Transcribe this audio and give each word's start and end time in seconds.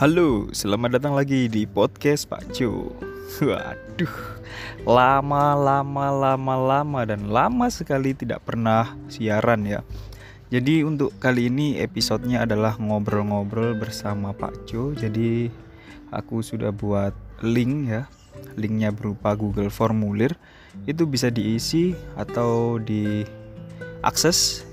Halo, 0.00 0.48
selamat 0.48 0.96
datang 0.96 1.12
lagi 1.12 1.44
di 1.44 1.68
podcast 1.68 2.24
Pak 2.24 2.56
Jo. 2.56 2.88
Waduh, 3.44 4.16
lama, 4.88 5.52
lama, 5.52 6.06
lama, 6.08 6.54
lama 6.56 7.00
dan 7.04 7.28
lama 7.28 7.68
sekali 7.68 8.16
tidak 8.16 8.40
pernah 8.48 8.96
siaran 9.12 9.68
ya. 9.68 9.84
Jadi 10.48 10.88
untuk 10.88 11.12
kali 11.20 11.52
ini 11.52 11.76
episodenya 11.84 12.48
adalah 12.48 12.80
ngobrol-ngobrol 12.80 13.76
bersama 13.76 14.32
Pak 14.32 14.64
Jo. 14.64 14.96
Jadi 14.96 15.52
aku 16.08 16.40
sudah 16.40 16.72
buat 16.72 17.12
link 17.44 17.92
ya, 17.92 18.08
linknya 18.56 18.96
berupa 18.96 19.36
Google 19.36 19.68
Formulir. 19.68 20.32
Itu 20.88 21.04
bisa 21.04 21.28
diisi 21.28 21.92
atau 22.16 22.80
diakses. 22.80 24.64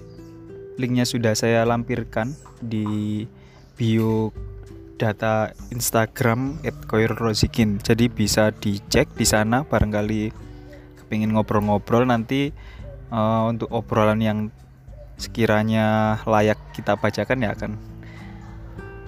Linknya 0.80 1.04
sudah 1.04 1.36
saya 1.36 1.68
lampirkan 1.68 2.32
di 2.64 3.28
bio 3.76 4.47
data 4.98 5.54
Instagram 5.70 6.60
@koirrozikin. 6.90 7.80
Jadi 7.80 8.10
bisa 8.10 8.50
dicek 8.52 9.14
di 9.14 9.24
sana 9.24 9.64
barangkali 9.64 10.34
kepingin 11.00 11.38
ngobrol-ngobrol 11.38 12.10
nanti 12.10 12.52
uh, 13.14 13.48
untuk 13.48 13.72
obrolan 13.72 14.20
yang 14.20 14.40
sekiranya 15.18 16.20
layak 16.30 16.58
kita 16.74 16.94
bacakan 16.98 17.42
ya 17.42 17.50
akan 17.54 17.72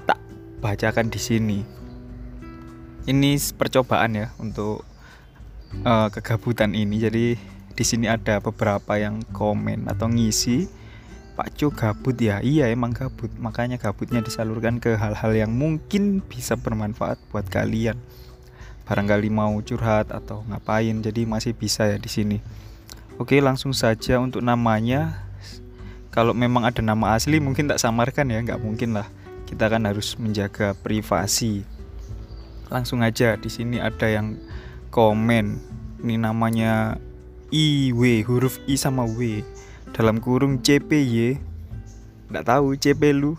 tak 0.05 0.20
bacakan 0.62 1.09
di 1.12 1.20
sini. 1.20 1.59
Ini 3.09 3.41
percobaan 3.57 4.15
ya 4.15 4.27
untuk 4.37 4.85
uh, 5.84 6.07
kegabutan 6.13 6.77
ini. 6.77 7.01
Jadi 7.01 7.26
di 7.73 7.84
sini 7.87 8.05
ada 8.05 8.37
beberapa 8.43 8.99
yang 8.99 9.26
komen 9.34 9.90
atau 9.90 10.12
ngisi 10.12 10.67
Pak 11.39 11.55
Jo 11.55 11.71
gabut 11.71 12.20
ya? 12.20 12.43
Iya 12.43 12.68
emang 12.68 12.91
gabut. 12.91 13.32
Makanya 13.40 13.79
gabutnya 13.79 14.20
disalurkan 14.20 14.84
ke 14.84 14.99
hal-hal 14.99 15.32
yang 15.32 15.55
mungkin 15.55 16.20
bisa 16.20 16.59
bermanfaat 16.59 17.15
buat 17.31 17.48
kalian. 17.48 17.96
Barangkali 18.84 19.31
mau 19.31 19.55
curhat 19.63 20.12
atau 20.12 20.43
ngapain 20.51 20.99
jadi 20.99 21.23
masih 21.23 21.55
bisa 21.55 21.87
ya 21.87 21.96
di 21.96 22.12
sini. 22.12 22.43
Oke 23.15 23.40
langsung 23.40 23.71
saja 23.71 24.20
untuk 24.20 24.43
namanya. 24.43 25.31
Kalau 26.12 26.35
memang 26.35 26.68
ada 26.68 26.84
nama 26.84 27.15
asli 27.15 27.40
mungkin 27.40 27.71
tak 27.71 27.79
samarkan 27.79 28.27
ya 28.27 28.43
nggak 28.43 28.59
mungkin 28.59 28.99
lah. 28.99 29.07
Kita 29.48 29.71
kan 29.71 29.87
harus 29.87 30.20
menjaga 30.20 30.76
privasi. 30.76 31.63
Langsung 32.68 32.99
aja 32.99 33.40
di 33.40 33.48
sini 33.48 33.79
ada 33.79 34.12
yang 34.12 34.35
komen. 34.91 35.55
Ini 36.03 36.20
namanya 36.20 36.99
IW 37.48 38.27
huruf 38.27 38.59
I 38.68 38.76
sama 38.76 39.07
W 39.07 39.40
dalam 39.95 40.21
kurung 40.21 40.62
CPY 40.62 41.40
nggak 42.29 42.45
tahu 42.45 42.77
CP 42.77 43.01
lu. 43.13 43.34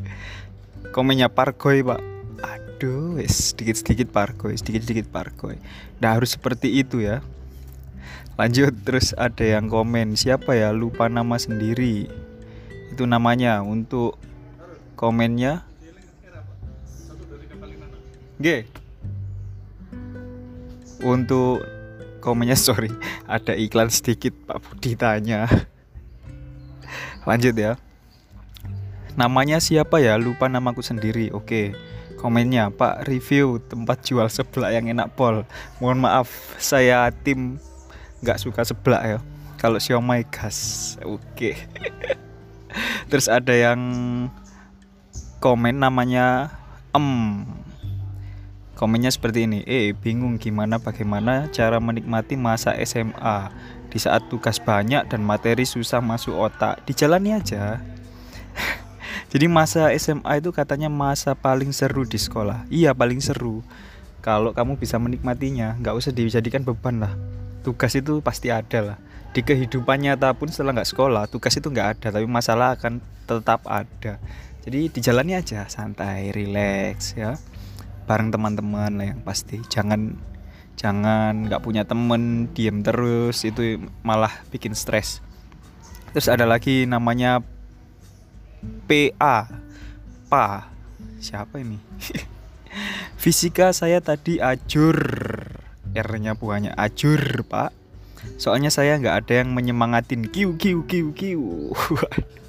Komennya 0.94 1.30
parkoy 1.30 1.86
pak? 1.86 2.02
Aduh 2.42 3.22
sedikit 3.30 3.78
sedikit 3.78 4.10
parkoy 4.10 4.58
sedikit 4.58 4.82
sedikit 4.82 5.06
parkoy 5.14 5.54
nah 6.02 6.18
harus 6.18 6.34
seperti 6.34 6.82
itu 6.82 6.98
ya. 6.98 7.22
Lanjut 8.34 8.74
terus 8.82 9.14
ada 9.14 9.44
yang 9.44 9.70
komen 9.70 10.18
siapa 10.18 10.58
ya? 10.58 10.74
Lupa 10.74 11.06
nama 11.06 11.38
sendiri. 11.38 12.10
Itu 12.90 13.06
namanya 13.06 13.62
untuk 13.62 14.18
komennya. 14.98 15.62
G. 18.42 18.66
Untuk 21.06 21.62
komennya 22.22 22.54
sorry. 22.54 22.94
Ada 23.26 23.58
iklan 23.58 23.90
sedikit 23.90 24.30
Pak 24.46 24.62
Budi 24.62 24.94
tanya. 24.94 25.50
Lanjut 27.28 27.58
ya. 27.58 27.74
Namanya 29.18 29.58
siapa 29.58 29.98
ya? 29.98 30.14
Lupa 30.16 30.46
namaku 30.46 30.80
sendiri. 30.80 31.34
Oke 31.34 31.74
komennya 32.22 32.70
Pak 32.70 33.10
review 33.10 33.58
tempat 33.58 34.06
jual 34.06 34.30
seblak 34.30 34.70
yang 34.70 34.86
enak 34.86 35.10
pol. 35.18 35.42
Mohon 35.82 36.06
maaf 36.06 36.30
saya 36.62 37.10
tim 37.10 37.58
nggak 38.22 38.38
suka 38.38 38.62
seblak 38.62 39.02
ya. 39.02 39.18
Kalau 39.58 39.82
siomay 39.82 40.22
gas 40.30 40.94
oke. 41.02 41.58
Terus 43.10 43.26
ada 43.26 43.50
yang 43.50 43.82
komen 45.42 45.82
namanya 45.82 46.54
em 46.94 47.42
Komennya 48.82 49.14
seperti 49.14 49.46
ini, 49.46 49.62
eh 49.62 49.94
bingung 49.94 50.42
gimana 50.42 50.74
bagaimana 50.82 51.46
cara 51.54 51.78
menikmati 51.78 52.34
masa 52.34 52.74
SMA 52.82 53.54
di 53.86 53.94
saat 54.02 54.26
tugas 54.26 54.58
banyak 54.58 55.06
dan 55.06 55.22
materi 55.22 55.62
susah 55.62 56.02
masuk 56.02 56.34
otak. 56.34 56.82
Dijalani 56.82 57.30
aja. 57.30 57.78
Jadi 59.30 59.46
masa 59.46 59.86
SMA 59.94 60.42
itu 60.42 60.50
katanya 60.50 60.90
masa 60.90 61.38
paling 61.38 61.70
seru 61.70 62.02
di 62.02 62.18
sekolah. 62.18 62.66
Iya 62.74 62.90
paling 62.90 63.22
seru. 63.22 63.62
Kalau 64.18 64.50
kamu 64.50 64.74
bisa 64.74 64.98
menikmatinya, 64.98 65.78
nggak 65.78 66.02
usah 66.02 66.10
dijadikan 66.10 66.66
beban 66.66 66.98
lah. 66.98 67.14
Tugas 67.62 67.94
itu 67.94 68.18
pasti 68.18 68.50
ada 68.50 68.82
lah. 68.82 68.98
Di 69.30 69.46
kehidupan 69.46 70.02
nyata 70.02 70.34
pun 70.34 70.50
setelah 70.50 70.82
nggak 70.82 70.90
sekolah, 70.90 71.30
tugas 71.30 71.54
itu 71.54 71.70
nggak 71.70 72.02
ada, 72.02 72.18
tapi 72.18 72.26
masalah 72.26 72.74
akan 72.74 72.98
tetap 73.30 73.62
ada. 73.62 74.18
Jadi 74.66 74.90
dijalani 74.90 75.38
aja, 75.38 75.70
santai, 75.70 76.34
relax 76.34 77.14
ya 77.14 77.38
bareng 78.06 78.30
teman-teman 78.32 78.92
lah 78.98 79.06
yang 79.14 79.20
pasti. 79.22 79.60
Jangan 79.70 80.16
jangan 80.74 81.46
nggak 81.46 81.62
punya 81.62 81.84
temen 81.84 82.48
diem 82.56 82.80
terus 82.80 83.44
itu 83.46 83.78
malah 84.02 84.32
bikin 84.50 84.72
stres. 84.72 85.20
Terus 86.12 86.28
ada 86.28 86.44
lagi 86.44 86.84
namanya 86.84 87.40
PA 88.88 89.48
Pa 90.28 90.68
siapa 91.20 91.60
ini? 91.60 91.76
Fisika 93.22 93.70
saya 93.76 94.00
tadi 94.00 94.40
ajur. 94.42 94.98
R-nya 95.92 96.32
buahnya 96.32 96.72
ajur 96.80 97.44
pak. 97.44 97.76
Soalnya 98.40 98.72
saya 98.72 98.96
nggak 98.96 99.16
ada 99.26 99.44
yang 99.44 99.52
menyemangatin. 99.52 100.24
Kiu 100.32 100.56
kiu 100.56 100.88
kiu 100.88 101.12
kiu. 101.12 101.76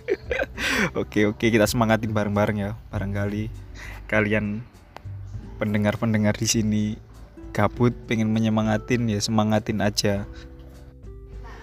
Oke 0.99 1.25
oke 1.25 1.47
kita 1.47 1.63
semangatin 1.63 2.11
bareng-bareng 2.11 2.57
ya 2.59 2.71
barangkali 2.91 3.47
kalian 4.05 4.61
pendengar-pendengar 5.63 6.35
di 6.35 6.44
sini 6.44 6.85
gabut 7.56 7.96
pengen 8.03 8.35
menyemangatin 8.35 9.07
ya 9.07 9.24
semangatin 9.24 9.79
aja. 9.79 10.28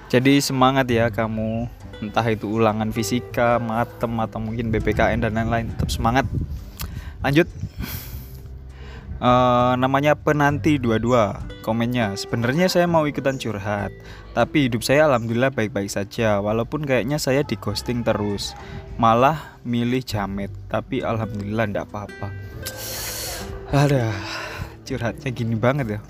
Jadi 0.09 0.41
semangat 0.41 0.88
ya 0.88 1.12
kamu 1.12 1.69
entah 2.00 2.25
itu 2.25 2.49
ulangan 2.49 2.88
fisika, 2.97 3.61
matem 3.61 4.16
atau 4.25 4.41
mungkin 4.41 4.72
BPKN 4.72 5.21
dan 5.28 5.37
lain-lain 5.37 5.69
tetap 5.77 5.93
semangat. 5.93 6.25
Lanjut. 7.21 7.44
Uh, 9.21 9.77
namanya 9.77 10.17
penanti 10.17 10.81
dua-dua 10.81 11.44
komennya. 11.61 12.17
Sebenarnya 12.17 12.72
saya 12.72 12.88
mau 12.88 13.05
ikutan 13.05 13.37
curhat 13.37 13.93
tapi 14.32 14.72
hidup 14.72 14.81
saya 14.81 15.05
alhamdulillah 15.12 15.53
baik-baik 15.53 15.93
saja 15.93 16.41
walaupun 16.41 16.88
kayaknya 16.88 17.21
saya 17.21 17.44
di 17.44 17.61
ghosting 17.61 18.00
terus. 18.00 18.56
Malah 18.97 19.61
milih 19.69 20.00
jamet 20.00 20.49
tapi 20.72 21.05
alhamdulillah 21.05 21.69
ndak 21.69 21.93
apa-apa 21.93 22.32
ada 23.70 24.10
curhatnya 24.82 25.31
gini 25.31 25.54
banget 25.54 25.98
ya. 25.98 26.00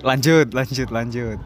Lanjut, 0.00 0.56
lanjut, 0.56 0.88
lanjut. 0.88 1.38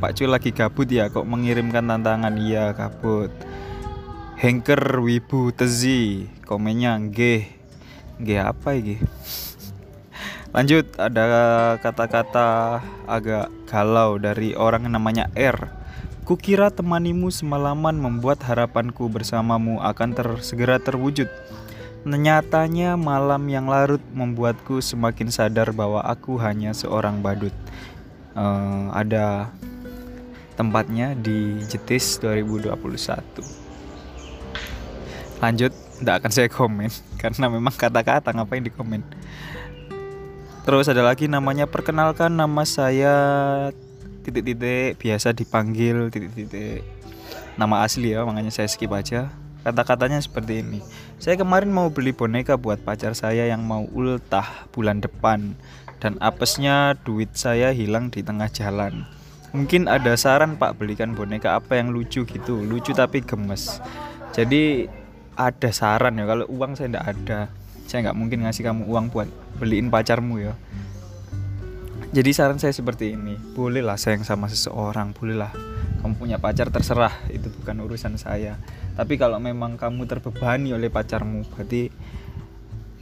Pak 0.00 0.18
Cu 0.18 0.24
lagi 0.26 0.50
gabut 0.50 0.88
ya 0.88 1.12
kok 1.12 1.28
mengirimkan 1.28 1.86
tantangan 1.86 2.34
iya 2.40 2.72
gabut. 2.72 3.30
Hengker 4.40 4.98
Wibu 4.98 5.54
Tezi 5.54 6.26
komennya 6.48 6.98
G 7.12 7.46
G 8.18 8.28
apa 8.40 8.74
ini? 8.74 8.98
Lanjut 10.50 10.88
ada 10.98 11.76
kata-kata 11.78 12.80
agak 13.06 13.52
galau 13.70 14.18
dari 14.18 14.56
orang 14.56 14.88
namanya 14.90 15.30
R. 15.36 15.68
Kukira 16.26 16.72
temanimu 16.72 17.28
semalaman 17.30 17.98
membuat 17.98 18.42
harapanku 18.42 19.06
bersamamu 19.12 19.78
akan 19.84 20.16
ter 20.16 20.28
segera 20.40 20.80
terwujud. 20.80 21.28
Nyatanya 22.02 22.98
malam 22.98 23.46
yang 23.46 23.70
larut 23.70 24.02
membuatku 24.10 24.82
semakin 24.82 25.30
sadar 25.30 25.70
bahwa 25.70 26.02
aku 26.02 26.34
hanya 26.42 26.74
seorang 26.74 27.22
badut. 27.22 27.54
Uh, 28.34 28.90
ada 28.90 29.54
tempatnya 30.58 31.14
di 31.14 31.62
Jetis 31.70 32.18
2021. 32.18 32.74
Lanjut, 35.38 35.70
tidak 36.02 36.14
akan 36.18 36.30
saya 36.34 36.48
komen 36.50 36.90
karena 37.22 37.46
memang 37.46 37.74
kata-kata 37.74 38.34
ngapain 38.34 38.66
di 38.66 38.74
komen. 38.74 39.06
Terus 40.66 40.90
ada 40.90 41.06
lagi 41.06 41.30
namanya 41.30 41.70
perkenalkan 41.70 42.34
nama 42.34 42.66
saya 42.66 43.14
titik-titik 44.22 44.98
biasa 45.02 45.34
dipanggil 45.34 46.06
titik-titik 46.14 46.86
nama 47.58 47.82
asli 47.82 48.14
ya 48.14 48.22
makanya 48.22 48.54
saya 48.54 48.70
skip 48.70 48.94
aja 48.94 49.34
Kata-katanya 49.62 50.18
seperti 50.18 50.62
ini. 50.62 50.82
Saya 51.22 51.38
kemarin 51.38 51.70
mau 51.70 51.90
beli 51.90 52.10
boneka 52.10 52.58
buat 52.58 52.82
pacar 52.82 53.14
saya 53.14 53.46
yang 53.46 53.62
mau 53.62 53.86
ultah 53.94 54.66
bulan 54.74 54.98
depan 54.98 55.54
dan 56.02 56.18
apesnya 56.18 56.98
duit 57.06 57.30
saya 57.38 57.70
hilang 57.70 58.10
di 58.10 58.26
tengah 58.26 58.50
jalan. 58.50 59.06
Mungkin 59.54 59.86
ada 59.86 60.18
saran 60.18 60.58
Pak 60.58 60.82
belikan 60.82 61.14
boneka 61.14 61.54
apa 61.54 61.78
yang 61.78 61.94
lucu 61.94 62.26
gitu, 62.26 62.58
lucu 62.64 62.90
tapi 62.90 63.22
gemes. 63.22 63.78
Jadi 64.34 64.88
ada 65.36 65.70
saran 65.72 66.20
ya 66.20 66.24
kalau 66.28 66.44
uang 66.48 66.76
saya 66.76 66.88
tidak 66.92 67.06
ada. 67.08 67.40
saya 67.82 68.08
nggak 68.08 68.18
mungkin 68.24 68.38
ngasih 68.46 68.62
kamu 68.64 68.88
uang 68.88 69.06
buat 69.12 69.28
beliin 69.60 69.92
pacarmu 69.92 70.40
ya 70.40 70.54
jadi 72.12 72.30
saran 72.32 72.56
saya 72.56 72.72
seperti 72.72 73.16
ini 73.16 73.36
bolehlah 73.52 74.00
sayang 74.00 74.24
sama 74.24 74.48
seseorang 74.48 75.12
bolehlah 75.12 75.52
kamu 76.00 76.14
punya 76.16 76.36
pacar 76.40 76.72
terserah 76.72 77.12
itu 77.28 77.52
bukan 77.60 77.84
urusan 77.84 78.16
saya 78.16 78.56
tapi 78.92 79.16
kalau 79.16 79.40
memang 79.40 79.80
kamu 79.80 80.04
terbebani 80.04 80.76
oleh 80.76 80.92
pacarmu 80.92 81.48
berarti 81.48 81.88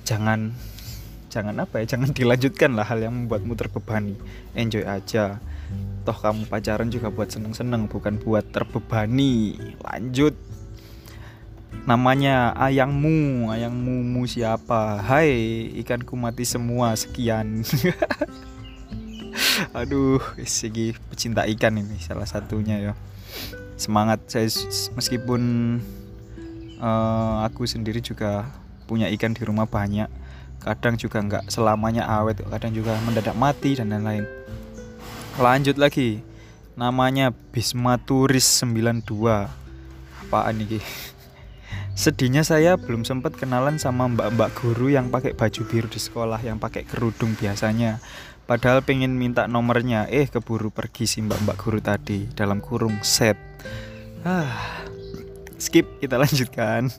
jangan 0.06 0.54
jangan 1.31 1.62
apa 1.62 1.82
ya 1.82 1.94
jangan 1.94 2.10
dilanjutkan 2.10 2.75
lah 2.75 2.87
hal 2.87 3.02
yang 3.02 3.14
membuatmu 3.14 3.54
terbebani. 3.54 4.19
Enjoy 4.54 4.82
aja. 4.82 5.38
Toh 6.02 6.19
kamu 6.19 6.50
pacaran 6.50 6.90
juga 6.90 7.14
buat 7.14 7.31
seneng-seneng 7.31 7.87
bukan 7.87 8.19
buat 8.19 8.50
terbebani. 8.50 9.54
Lanjut. 9.78 10.34
Namanya 11.87 12.50
ayangmu. 12.58 13.48
Ayangmu 13.54 14.02
mu 14.02 14.26
siapa? 14.26 14.98
Hai 14.98 15.70
ikanku 15.78 16.19
mati 16.19 16.42
semua. 16.42 16.98
Sekian. 16.98 17.62
Aduh 19.78 20.19
segi 20.42 20.90
pecinta 21.06 21.46
ikan 21.46 21.78
ini 21.78 22.02
salah 22.02 22.26
satunya 22.26 22.90
ya 22.90 22.92
semangat. 23.80 24.20
Saya 24.28 24.46
meskipun 24.92 25.40
uh, 26.78 27.42
aku 27.48 27.64
sendiri 27.64 28.04
juga 28.04 28.44
punya 28.84 29.08
ikan 29.16 29.32
di 29.32 29.42
rumah 29.46 29.64
banyak 29.64 30.10
kadang 30.60 30.92
juga 31.00 31.24
nggak 31.24 31.48
selamanya 31.48 32.04
awet 32.04 32.44
kadang 32.44 32.76
juga 32.76 32.92
mendadak 33.08 33.32
mati 33.32 33.80
dan 33.80 33.88
lain-lain. 33.88 34.28
Lanjut 35.40 35.80
lagi. 35.80 36.20
Namanya 36.76 37.32
Bisma 37.52 37.96
Turis 38.00 38.44
92 38.60 39.04
apaan 40.30 40.54
nih 40.62 40.80
sedihnya 42.00 42.41
saya 42.41 42.81
belum 42.81 43.05
sempat 43.05 43.37
kenalan 43.37 43.76
sama 43.76 44.08
mbak-mbak 44.08 44.56
guru 44.56 44.88
yang 44.88 45.12
pakai 45.12 45.37
baju 45.37 45.62
biru 45.69 45.88
di 45.93 46.00
sekolah 46.00 46.41
yang 46.41 46.56
pakai 46.56 46.88
kerudung 46.88 47.37
biasanya 47.37 48.00
Padahal 48.50 48.82
pengen 48.82 49.14
minta 49.14 49.47
nomornya, 49.47 50.11
eh 50.11 50.26
keburu 50.26 50.75
pergi 50.75 51.06
si 51.06 51.23
mbak-mbak 51.23 51.55
guru 51.55 51.79
tadi 51.79 52.26
dalam 52.35 52.58
kurung 52.58 52.99
set. 53.06 53.38
Ah, 54.26 54.82
skip 55.55 55.87
kita 56.02 56.19
lanjutkan. 56.26 56.91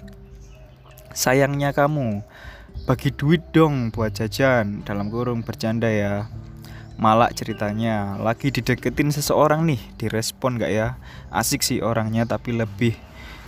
Sayangnya 1.12 1.76
kamu, 1.76 2.24
bagi 2.88 3.12
duit 3.12 3.44
dong 3.52 3.92
buat 3.92 4.16
jajan 4.16 4.88
dalam 4.88 5.12
kurung 5.12 5.44
bercanda 5.44 5.92
ya. 5.92 6.32
Malak 6.96 7.36
ceritanya, 7.36 8.16
lagi 8.16 8.48
dideketin 8.48 9.12
seseorang 9.12 9.68
nih, 9.68 9.84
direspon 10.00 10.56
gak 10.56 10.72
ya? 10.72 10.96
Asik 11.36 11.68
sih 11.68 11.84
orangnya 11.84 12.24
tapi 12.24 12.56
lebih 12.56 12.96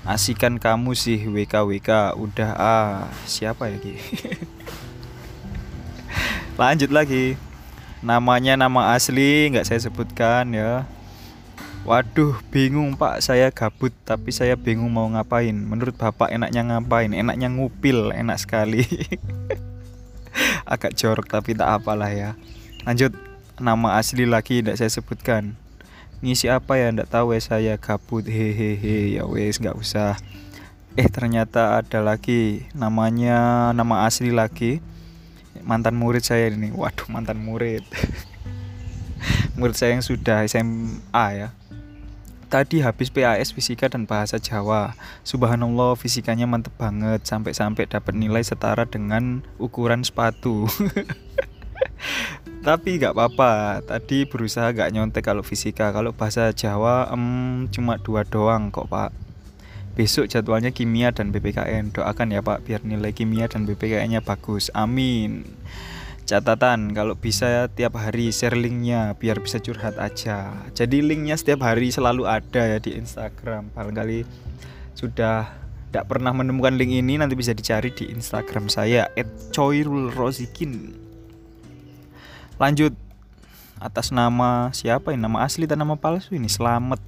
asikan 0.04 0.60
kamu 0.60 0.92
sih 1.00 1.16
WKWK 1.16 2.20
udah 2.20 2.50
ah 2.60 3.08
siapa 3.24 3.72
ya 3.72 3.80
Ki? 3.80 3.96
Lanjut 6.60 6.92
lagi. 6.92 7.40
Namanya 8.04 8.60
nama 8.60 8.92
asli 8.92 9.48
nggak 9.50 9.64
saya 9.64 9.80
sebutkan 9.80 10.52
ya. 10.52 10.84
Waduh 11.88 12.36
bingung 12.52 13.00
pak. 13.00 13.24
Saya 13.24 13.48
gabut 13.50 13.96
tapi 14.04 14.36
saya 14.36 14.60
bingung 14.60 14.92
mau 14.92 15.08
ngapain. 15.08 15.56
Menurut 15.56 15.96
bapak 15.96 16.36
enaknya 16.36 16.68
ngapain? 16.68 17.16
Enaknya 17.16 17.48
ngupil 17.48 18.12
enak 18.12 18.44
sekali. 18.44 18.84
Agak 20.72 21.00
jorok 21.00 21.32
tapi 21.32 21.56
tak 21.56 21.80
apalah 21.80 22.12
ya. 22.12 22.36
Lanjut. 22.84 23.16
Nama 23.54 24.02
asli 24.02 24.26
lagi 24.26 24.66
tidak 24.66 24.82
saya 24.82 24.90
sebutkan 24.90 25.54
Ngisi 26.24 26.48
apa 26.48 26.80
ya? 26.80 26.88
Ndak 26.88 27.12
tahu 27.12 27.36
ya 27.36 27.42
saya 27.44 27.74
gabut. 27.76 28.24
Hehehe 28.24 29.20
ya 29.20 29.28
wes 29.28 29.60
nggak 29.60 29.76
usah. 29.76 30.16
Eh 30.96 31.12
ternyata 31.12 31.84
ada 31.84 32.00
lagi. 32.00 32.64
Namanya 32.72 33.70
nama 33.76 34.08
asli 34.08 34.32
lagi. 34.32 34.80
Mantan 35.68 36.00
murid 36.00 36.24
saya 36.24 36.48
ini. 36.48 36.72
Waduh 36.72 37.12
mantan 37.12 37.44
murid. 37.44 37.84
Murid 39.60 39.76
saya 39.78 39.94
yang 39.94 40.02
sudah 40.02 40.48
SMA 40.48 41.28
ya. 41.36 41.54
Tadi 42.50 42.82
habis 42.82 43.12
PAS 43.12 43.52
fisika 43.52 43.86
dan 43.92 44.08
bahasa 44.10 44.42
Jawa. 44.42 44.96
Subhanallah 45.22 46.00
fisikanya 46.00 46.48
mantep 46.48 46.74
banget. 46.80 47.28
Sampai-sampai 47.28 47.86
dapat 47.86 48.16
nilai 48.16 48.42
setara 48.42 48.88
dengan 48.88 49.44
ukuran 49.60 50.02
sepatu 50.08 50.66
tapi 52.64 52.98
nggak 52.98 53.12
apa-apa 53.12 53.84
tadi 53.84 54.24
berusaha 54.24 54.72
gak 54.72 54.96
nyontek 54.96 55.28
kalau 55.28 55.44
fisika 55.44 55.92
kalau 55.92 56.16
bahasa 56.16 56.56
Jawa 56.56 57.12
em, 57.12 57.68
cuma 57.68 58.00
dua 58.00 58.24
doang 58.24 58.72
kok 58.72 58.88
pak 58.88 59.12
Besok 59.94 60.26
jadwalnya 60.26 60.74
kimia 60.74 61.14
dan 61.14 61.30
BPKN. 61.30 61.94
Doakan 61.94 62.34
ya 62.34 62.42
Pak 62.42 62.66
biar 62.66 62.82
nilai 62.82 63.14
kimia 63.14 63.46
dan 63.46 63.70
BPKN-nya 63.70 64.26
bagus. 64.26 64.74
Amin. 64.74 65.46
Catatan 66.26 66.98
kalau 66.98 67.14
bisa 67.14 67.70
tiap 67.70 68.02
hari 68.02 68.34
share 68.34 68.58
linknya 68.58 69.14
biar 69.22 69.38
bisa 69.38 69.62
curhat 69.62 70.02
aja. 70.02 70.50
Jadi 70.74 71.06
linknya 71.06 71.38
setiap 71.38 71.62
hari 71.62 71.94
selalu 71.94 72.26
ada 72.26 72.74
ya 72.74 72.82
di 72.82 72.98
Instagram. 72.98 73.70
Barangkali 73.78 74.26
sudah 74.98 75.54
tidak 75.94 76.10
pernah 76.10 76.34
menemukan 76.34 76.74
link 76.74 76.90
ini 76.90 77.22
nanti 77.22 77.38
bisa 77.38 77.54
dicari 77.54 77.94
di 77.94 78.10
Instagram 78.10 78.74
saya 78.74 79.14
@coirulrozikin. 79.54 81.03
Lanjut. 82.62 82.94
Atas 83.82 84.14
nama 84.14 84.70
siapa 84.72 85.12
ini? 85.12 85.20
Nama 85.26 85.44
asli 85.44 85.66
dan 85.66 85.82
nama 85.82 85.98
palsu 85.98 86.38
ini? 86.38 86.48
Selamat. 86.48 87.02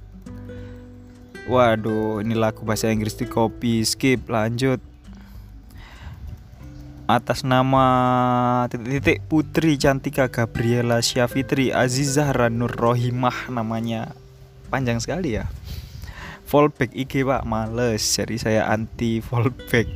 Waduh, 1.46 2.26
ini 2.26 2.34
lagu 2.34 2.66
bahasa 2.66 2.90
Inggris 2.90 3.14
di 3.14 3.24
copy, 3.30 3.86
skip, 3.86 4.26
lanjut. 4.26 4.82
Atas 7.06 7.46
nama 7.46 7.86
titik-titik 8.66 9.22
Putri 9.30 9.78
Cantika 9.78 10.26
Gabriela 10.26 10.98
Syafitri 10.98 11.70
Azizah 11.70 12.34
Ranur 12.34 12.74
Rohimah 12.74 13.46
namanya. 13.46 14.10
Panjang 14.74 14.98
sekali 14.98 15.38
ya. 15.38 15.46
Fallback 16.50 16.90
IG 16.98 17.22
pak. 17.22 17.46
Males, 17.46 18.02
jadi 18.02 18.34
saya 18.42 18.62
anti 18.66 19.22
fallback 19.22 19.86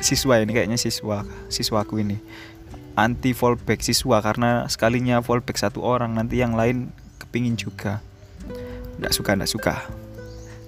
siswa 0.00 0.40
ini 0.40 0.56
kayaknya 0.56 0.80
siswa 0.80 1.28
siswaku 1.52 2.00
ini 2.00 2.16
anti 3.00 3.32
fallback 3.32 3.80
siswa 3.80 4.20
karena 4.20 4.68
sekalinya 4.68 5.24
fallback 5.24 5.56
satu 5.56 5.80
orang 5.80 6.20
nanti 6.20 6.44
yang 6.44 6.52
lain 6.52 6.92
kepingin 7.16 7.56
juga. 7.56 8.04
Nggak 9.00 9.16
suka, 9.16 9.30
nggak 9.32 9.48
suka. 9.48 9.74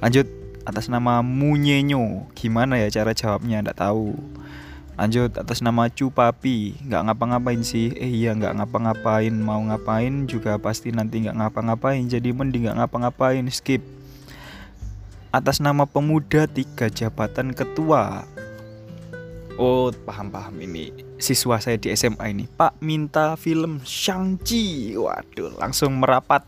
Lanjut 0.01 0.25
atas 0.65 0.89
nama 0.89 1.21
Munyenyo. 1.21 2.33
Gimana 2.33 2.81
ya 2.81 2.89
cara 2.89 3.13
jawabnya? 3.13 3.61
Nggak 3.61 3.85
tahu. 3.85 4.17
Lanjut 4.97 5.37
atas 5.37 5.61
nama 5.61 5.93
Cupapi. 5.93 6.81
Nggak 6.89 7.13
ngapa-ngapain 7.13 7.61
sih. 7.61 7.93
Eh 8.01 8.09
iya 8.09 8.33
nggak 8.33 8.57
ngapa-ngapain. 8.65 9.37
Mau 9.37 9.61
ngapain 9.69 10.25
juga 10.25 10.57
pasti 10.57 10.89
nanti 10.89 11.29
nggak 11.29 11.37
ngapa-ngapain. 11.37 12.09
Jadi 12.09 12.33
mending 12.33 12.73
nggak 12.73 12.81
ngapa-ngapain. 12.81 13.45
Skip. 13.53 13.85
Atas 15.29 15.61
nama 15.61 15.85
pemuda 15.85 16.49
tiga 16.49 16.89
jabatan 16.89 17.53
ketua. 17.53 18.25
Oh 19.61 19.93
paham-paham 19.93 20.57
ini 20.65 21.12
siswa 21.23 21.63
saya 21.63 21.79
di 21.79 21.95
SMA 21.95 22.35
ini 22.35 22.51
Pak 22.51 22.83
minta 22.83 23.39
film 23.39 23.79
Shang-Chi. 23.87 24.99
Waduh 24.99 25.55
langsung 25.57 26.03
merapat. 26.03 26.43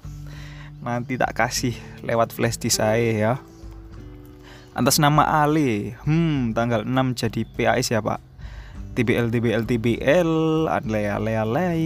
Nanti 0.82 1.16
tak 1.16 1.32
kasih 1.38 1.72
lewat 2.02 2.34
flash 2.34 2.58
di 2.58 2.68
saya 2.68 3.10
ya. 3.14 3.34
Atas 4.74 4.98
nama 4.98 5.46
Ale. 5.46 5.94
Hmm 6.02 6.50
tanggal 6.52 6.82
6 6.82 6.90
jadi 7.14 7.40
PAS 7.46 7.94
ya 7.94 8.02
pak. 8.02 8.18
TBL 8.98 9.30
TBL 9.30 9.62
TBL 9.62 10.30
alay 10.70 11.06
alay 11.16 11.34
alay 11.38 11.82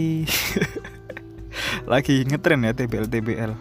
lagi 1.89 2.21
ngetren 2.21 2.61
ya 2.61 2.77
TBL 2.77 3.09
TBL 3.09 3.53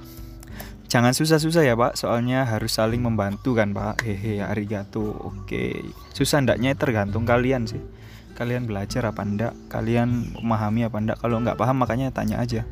jangan 0.88 1.12
susah-susah 1.12 1.68
ya 1.68 1.76
pak. 1.76 2.00
Soalnya 2.00 2.48
harus 2.48 2.80
saling 2.80 3.04
membantu 3.04 3.52
kan 3.52 3.76
pak. 3.76 4.08
Hehe 4.08 4.40
arigato. 4.40 5.12
Oke. 5.20 5.84
Susah 6.16 6.40
ndaknya 6.40 6.72
tergantung 6.72 7.28
kalian 7.28 7.68
sih 7.68 7.97
kalian 8.38 8.70
belajar 8.70 9.02
apa 9.10 9.26
ndak? 9.26 9.52
Kalian 9.66 10.30
memahami 10.38 10.86
apa 10.86 11.02
ndak? 11.02 11.18
Kalau 11.18 11.42
nggak 11.42 11.58
paham 11.58 11.82
makanya 11.82 12.14
tanya 12.14 12.38
aja. 12.38 12.62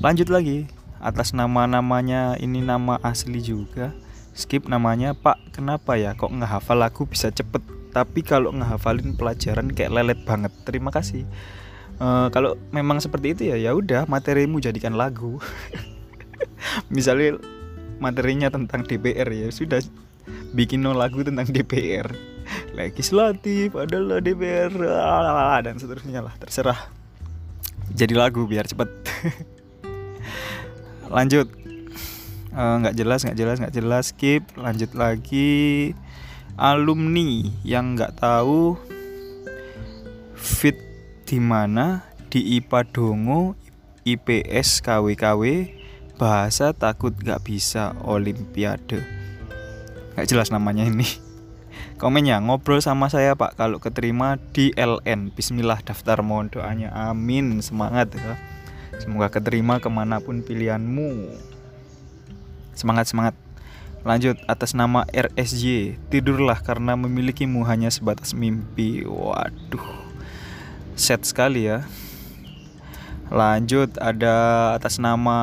Lanjut 0.00 0.32
lagi. 0.32 0.64
Atas 0.98 1.36
nama-namanya 1.36 2.40
ini 2.40 2.64
nama 2.64 2.96
asli 3.04 3.44
juga. 3.44 3.92
Skip 4.32 4.64
namanya 4.64 5.12
Pak 5.12 5.52
kenapa 5.52 6.00
ya 6.00 6.16
kok 6.16 6.32
ngehafal 6.32 6.80
lagu 6.80 7.04
bisa 7.04 7.28
cepet? 7.28 7.60
Tapi 7.92 8.24
kalau 8.24 8.48
ngehafalin 8.56 9.12
pelajaran 9.12 9.68
kayak 9.76 9.92
lelet 9.92 10.18
banget. 10.24 10.50
Terima 10.64 10.88
kasih. 10.88 11.28
Uh, 12.00 12.32
kalau 12.32 12.56
memang 12.72 13.02
seperti 13.02 13.36
itu 13.36 13.42
ya 13.52 13.60
ya 13.60 13.76
udah 13.76 14.08
materimu 14.08 14.56
jadikan 14.64 14.96
lagu. 14.96 15.36
Misalnya 16.94 17.36
materinya 18.00 18.48
tentang 18.48 18.88
DPR 18.88 19.28
ya 19.28 19.52
sudah. 19.52 19.84
Bikin 20.56 20.80
no 20.80 20.96
lagu 20.96 21.20
tentang 21.20 21.44
DPR 21.44 22.08
legislatif 22.78 23.74
adalah 23.74 24.22
DPR 24.22 24.70
dan 25.66 25.74
seterusnya 25.82 26.22
lah 26.22 26.34
terserah. 26.38 26.78
Jadi 27.90 28.14
lagu 28.14 28.46
biar 28.46 28.70
cepet. 28.70 28.86
Lanjut. 31.16 31.50
Eh, 32.48 32.74
nggak 32.78 32.94
uh, 32.94 32.98
jelas 32.98 33.20
nggak 33.26 33.38
jelas 33.38 33.56
nggak 33.58 33.74
jelas. 33.74 34.04
Skip 34.14 34.42
lanjut 34.54 34.90
lagi. 34.94 35.94
Alumni 36.58 37.46
yang 37.62 37.94
nggak 37.94 38.18
tahu 38.18 38.74
di 41.28 41.38
mana 41.38 42.02
di 42.32 42.58
IPA 42.58 42.88
Dongo 42.90 43.54
IPS 44.02 44.80
KW-KW 44.80 45.42
bahasa 46.18 46.74
takut 46.74 47.14
gak 47.14 47.46
bisa 47.46 47.94
olimpiade. 48.02 49.04
Gak 50.16 50.26
jelas 50.26 50.50
namanya 50.50 50.88
ini 50.88 51.27
komennya 51.98 52.38
ngobrol 52.38 52.78
sama 52.78 53.10
saya 53.10 53.34
pak. 53.34 53.58
Kalau 53.58 53.82
keterima 53.82 54.38
di 54.54 54.70
LN 54.78 55.34
Bismillah 55.34 55.82
daftar 55.82 56.22
mohon 56.22 56.48
doanya. 56.48 56.94
Amin. 56.94 57.58
Semangat 57.58 58.14
ya. 58.14 58.38
Semoga 59.02 59.28
keterima 59.28 59.82
ke 59.82 59.90
mana 59.90 60.22
pun 60.22 60.40
pilihanmu. 60.40 61.34
Semangat 62.78 63.10
semangat. 63.10 63.34
Lanjut 64.06 64.38
atas 64.46 64.78
nama 64.78 65.02
RSJ 65.10 65.98
tidurlah 66.08 66.62
karena 66.62 66.94
memilikimu 66.94 67.66
hanya 67.66 67.90
sebatas 67.90 68.30
mimpi. 68.30 69.02
Waduh. 69.02 70.06
Set 70.94 71.26
sekali 71.26 71.66
ya. 71.66 71.82
Lanjut 73.28 73.98
ada 74.00 74.72
atas 74.78 74.96
nama 75.02 75.36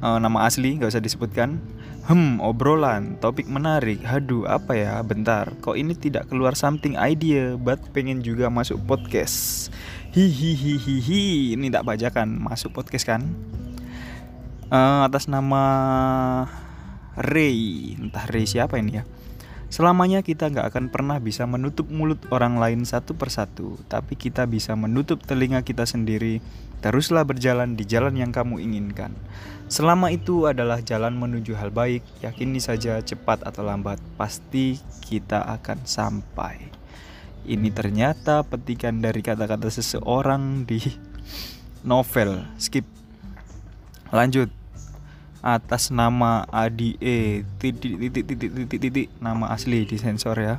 uh, 0.00 0.18
nama 0.22 0.46
asli 0.46 0.78
nggak 0.78 0.94
usah 0.94 1.02
disebutkan. 1.02 1.73
Hmm, 2.04 2.36
obrolan, 2.36 3.16
topik 3.16 3.48
menarik. 3.48 4.04
Haduh, 4.04 4.44
apa 4.44 4.76
ya? 4.76 5.00
Bentar, 5.00 5.56
kok 5.64 5.72
ini 5.72 5.96
tidak 5.96 6.28
keluar 6.28 6.52
something 6.52 7.00
idea, 7.00 7.56
but 7.56 7.80
pengen 7.96 8.20
juga 8.20 8.52
masuk 8.52 8.76
podcast. 8.84 9.72
Hihihihihi, 10.12 11.56
ini 11.56 11.72
tak 11.72 11.88
bajakan 11.88 12.36
masuk 12.36 12.76
podcast 12.76 13.08
kan? 13.08 13.24
Uh, 14.68 15.08
atas 15.08 15.32
nama 15.32 15.64
Ray, 17.16 17.96
entah 17.96 18.28
Ray 18.28 18.44
siapa 18.44 18.76
ini 18.76 19.00
ya? 19.00 19.08
Selamanya 19.74 20.22
kita 20.22 20.54
nggak 20.54 20.70
akan 20.70 20.86
pernah 20.86 21.18
bisa 21.18 21.50
menutup 21.50 21.90
mulut 21.90 22.22
orang 22.30 22.62
lain 22.62 22.86
satu 22.86 23.18
persatu, 23.18 23.74
tapi 23.90 24.14
kita 24.14 24.46
bisa 24.46 24.78
menutup 24.78 25.18
telinga 25.26 25.66
kita 25.66 25.82
sendiri. 25.82 26.38
Teruslah 26.78 27.26
berjalan 27.26 27.74
di 27.74 27.82
jalan 27.82 28.14
yang 28.14 28.30
kamu 28.30 28.62
inginkan. 28.62 29.10
Selama 29.66 30.14
itu 30.14 30.46
adalah 30.46 30.78
jalan 30.78 31.18
menuju 31.18 31.58
hal 31.58 31.74
baik, 31.74 32.06
yakini 32.22 32.62
saja 32.62 33.02
cepat 33.02 33.42
atau 33.42 33.66
lambat, 33.66 33.98
pasti 34.14 34.78
kita 35.02 35.42
akan 35.42 35.82
sampai. 35.82 36.70
Ini 37.42 37.74
ternyata 37.74 38.46
petikan 38.46 39.02
dari 39.02 39.26
kata-kata 39.26 39.74
seseorang 39.74 40.70
di 40.70 40.78
novel. 41.90 42.46
Skip. 42.62 42.86
Lanjut 44.14 44.54
atas 45.44 45.92
nama 45.92 46.48
ADE 46.48 47.44
titik 47.60 48.00
titik 48.00 48.24
titik 48.24 48.50
titik 48.56 48.80
titik 48.80 49.08
nama 49.20 49.52
asli 49.52 49.84
di 49.84 50.00
sensor 50.00 50.40
ya. 50.40 50.56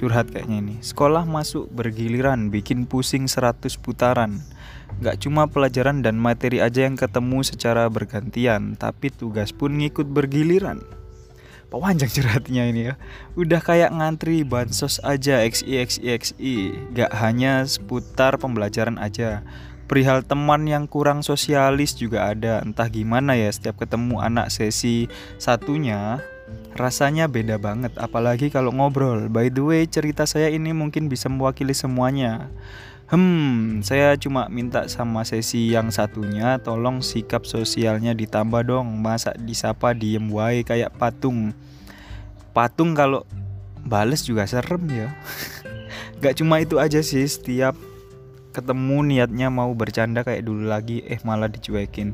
Curhat 0.00 0.32
kayaknya 0.32 0.64
ini. 0.64 0.76
Sekolah 0.80 1.28
masuk 1.28 1.68
bergiliran 1.68 2.48
bikin 2.48 2.88
pusing 2.88 3.28
100 3.28 3.76
putaran. 3.76 4.40
Gak 5.04 5.20
cuma 5.20 5.44
pelajaran 5.44 6.00
dan 6.00 6.16
materi 6.16 6.64
aja 6.64 6.88
yang 6.88 6.96
ketemu 6.96 7.46
secara 7.46 7.86
bergantian 7.86 8.74
Tapi 8.80 9.12
tugas 9.12 9.52
pun 9.52 9.76
ngikut 9.76 10.08
bergiliran. 10.08 10.80
Panjang 11.68 12.10
curhatnya 12.10 12.64
ini 12.64 12.90
ya. 12.90 12.94
Udah 13.36 13.60
kayak 13.60 13.92
ngantri 13.92 14.40
bansos 14.42 15.04
aja 15.04 15.44
XI 15.44 15.84
XI 16.08 16.54
Gak 16.96 17.12
hanya 17.20 17.68
seputar 17.68 18.40
pembelajaran 18.40 18.96
aja 18.96 19.44
perihal 19.90 20.22
teman 20.22 20.70
yang 20.70 20.86
kurang 20.86 21.26
sosialis 21.26 21.98
juga 21.98 22.30
ada 22.30 22.62
entah 22.62 22.86
gimana 22.86 23.34
ya 23.34 23.50
setiap 23.50 23.82
ketemu 23.82 24.22
anak 24.22 24.46
sesi 24.54 25.10
satunya 25.34 26.22
rasanya 26.78 27.26
beda 27.26 27.58
banget 27.58 27.90
apalagi 27.98 28.54
kalau 28.54 28.70
ngobrol 28.70 29.26
by 29.26 29.50
the 29.50 29.58
way 29.58 29.82
cerita 29.90 30.30
saya 30.30 30.46
ini 30.46 30.70
mungkin 30.70 31.10
bisa 31.10 31.26
mewakili 31.26 31.74
semuanya 31.74 32.46
Hmm, 33.10 33.82
saya 33.82 34.14
cuma 34.14 34.46
minta 34.46 34.86
sama 34.86 35.26
sesi 35.26 35.74
yang 35.74 35.90
satunya 35.90 36.62
tolong 36.62 37.02
sikap 37.02 37.42
sosialnya 37.42 38.14
ditambah 38.14 38.62
dong. 38.62 38.86
Masa 39.02 39.34
disapa 39.34 39.90
diem 39.98 40.30
wae 40.30 40.62
kayak 40.62 40.94
patung. 40.94 41.50
Patung 42.54 42.94
kalau 42.94 43.26
bales 43.82 44.22
juga 44.22 44.46
serem 44.46 44.86
ya. 44.86 45.10
Gak 46.22 46.38
cuma 46.38 46.62
itu 46.62 46.78
aja 46.78 47.02
sih, 47.02 47.26
setiap 47.26 47.74
ketemu 48.60 48.96
niatnya 49.08 49.48
mau 49.48 49.72
bercanda 49.72 50.20
kayak 50.20 50.44
dulu 50.44 50.68
lagi 50.68 51.00
eh 51.08 51.18
malah 51.24 51.48
dicuekin. 51.48 52.12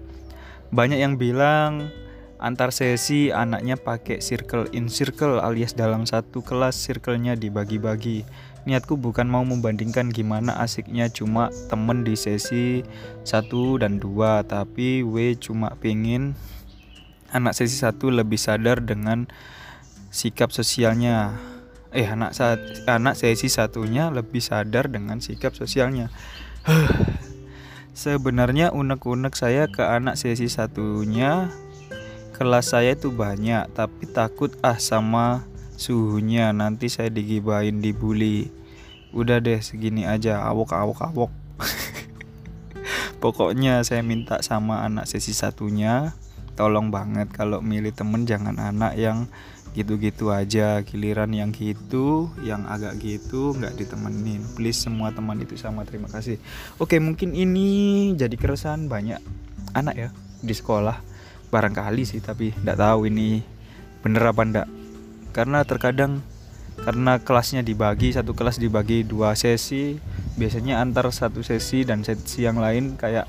Banyak 0.71 0.99
yang 1.03 1.19
bilang 1.19 1.91
antar 2.38 2.71
sesi 2.71 3.35
anaknya 3.35 3.75
pakai 3.75 4.23
circle 4.23 4.71
in 4.71 4.87
circle 4.87 5.43
alias 5.43 5.75
dalam 5.75 6.07
satu 6.07 6.41
kelas 6.47 6.79
circle-nya 6.79 7.35
dibagi-bagi. 7.35 8.23
Niatku 8.67 8.99
bukan 8.99 9.31
mau 9.31 9.47
membandingkan 9.47 10.11
gimana 10.11 10.59
asiknya 10.59 11.07
cuma 11.07 11.55
temen 11.71 12.03
di 12.03 12.19
sesi 12.19 12.83
satu 13.23 13.79
dan 13.79 14.03
dua 14.03 14.43
tapi 14.43 15.07
W 15.07 15.38
cuma 15.38 15.75
pingin 15.79 16.35
anak 17.31 17.55
sesi 17.55 17.79
satu 17.79 18.11
lebih 18.11 18.38
sadar 18.38 18.83
dengan 18.83 19.31
sikap 20.11 20.50
sosialnya 20.50 21.35
eh 21.97 22.05
anak 22.05 22.37
saat 22.37 22.61
anak 22.85 23.17
sesi 23.17 23.49
satunya 23.49 24.12
lebih 24.12 24.45
sadar 24.45 24.93
dengan 24.93 25.25
sikap 25.25 25.57
sosialnya. 25.57 26.12
Sebenarnya 27.97 28.76
unek-unek 28.76 29.33
saya 29.33 29.65
ke 29.73 29.81
anak 29.81 30.21
sesi 30.21 30.53
satunya 30.53 31.49
kelas 32.37 32.76
saya 32.76 32.93
itu 32.93 33.09
banyak 33.09 33.73
tapi 33.73 34.05
takut 34.12 34.53
ah 34.61 34.76
sama 34.76 35.49
suhunya 35.81 36.53
nanti 36.53 36.93
saya 36.93 37.09
digibahin 37.09 37.81
dibully. 37.81 38.53
Udah 39.17 39.41
deh 39.41 39.65
segini 39.65 40.05
aja 40.05 40.45
awok 40.45 40.76
awok 40.76 41.00
awok. 41.00 41.33
Pokoknya 43.25 43.81
saya 43.88 44.05
minta 44.05 44.45
sama 44.45 44.85
anak 44.85 45.09
sesi 45.09 45.33
satunya 45.33 46.12
tolong 46.61 46.93
banget 46.93 47.33
kalau 47.33 47.65
milih 47.65 47.97
temen 47.97 48.29
jangan 48.29 48.61
anak 48.61 49.00
yang 49.00 49.33
gitu-gitu 49.76 50.33
aja 50.33 50.80
giliran 50.80 51.28
yang 51.37 51.52
gitu 51.52 52.33
yang 52.40 52.64
agak 52.64 52.97
gitu 52.97 53.52
nggak 53.52 53.76
ditemenin. 53.76 54.40
Please 54.56 54.80
semua 54.80 55.12
teman 55.12 55.37
itu 55.37 55.61
sama 55.61 55.85
terima 55.85 56.09
kasih. 56.09 56.40
Oke 56.80 56.97
mungkin 56.97 57.37
ini 57.37 58.11
jadi 58.16 58.33
keresahan 58.33 58.88
banyak 58.88 59.21
anak 59.76 59.95
ya 59.95 60.09
di 60.40 60.54
sekolah. 60.56 60.97
Barangkali 61.52 62.09
sih 62.09 62.25
tapi 62.25 62.56
nggak 62.56 62.80
tahu 62.80 63.12
ini 63.12 63.45
bener 64.00 64.33
apa 64.33 64.42
ndak. 64.49 64.68
Karena 65.37 65.61
terkadang 65.68 66.25
karena 66.80 67.21
kelasnya 67.21 67.61
dibagi 67.61 68.16
satu 68.16 68.33
kelas 68.33 68.56
dibagi 68.56 69.04
dua 69.04 69.37
sesi 69.37 69.97
biasanya 70.37 70.80
antar 70.80 71.09
satu 71.09 71.40
sesi 71.40 71.85
dan 71.85 72.04
sesi 72.04 72.45
yang 72.45 72.61
lain 72.61 72.97
kayak 72.97 73.28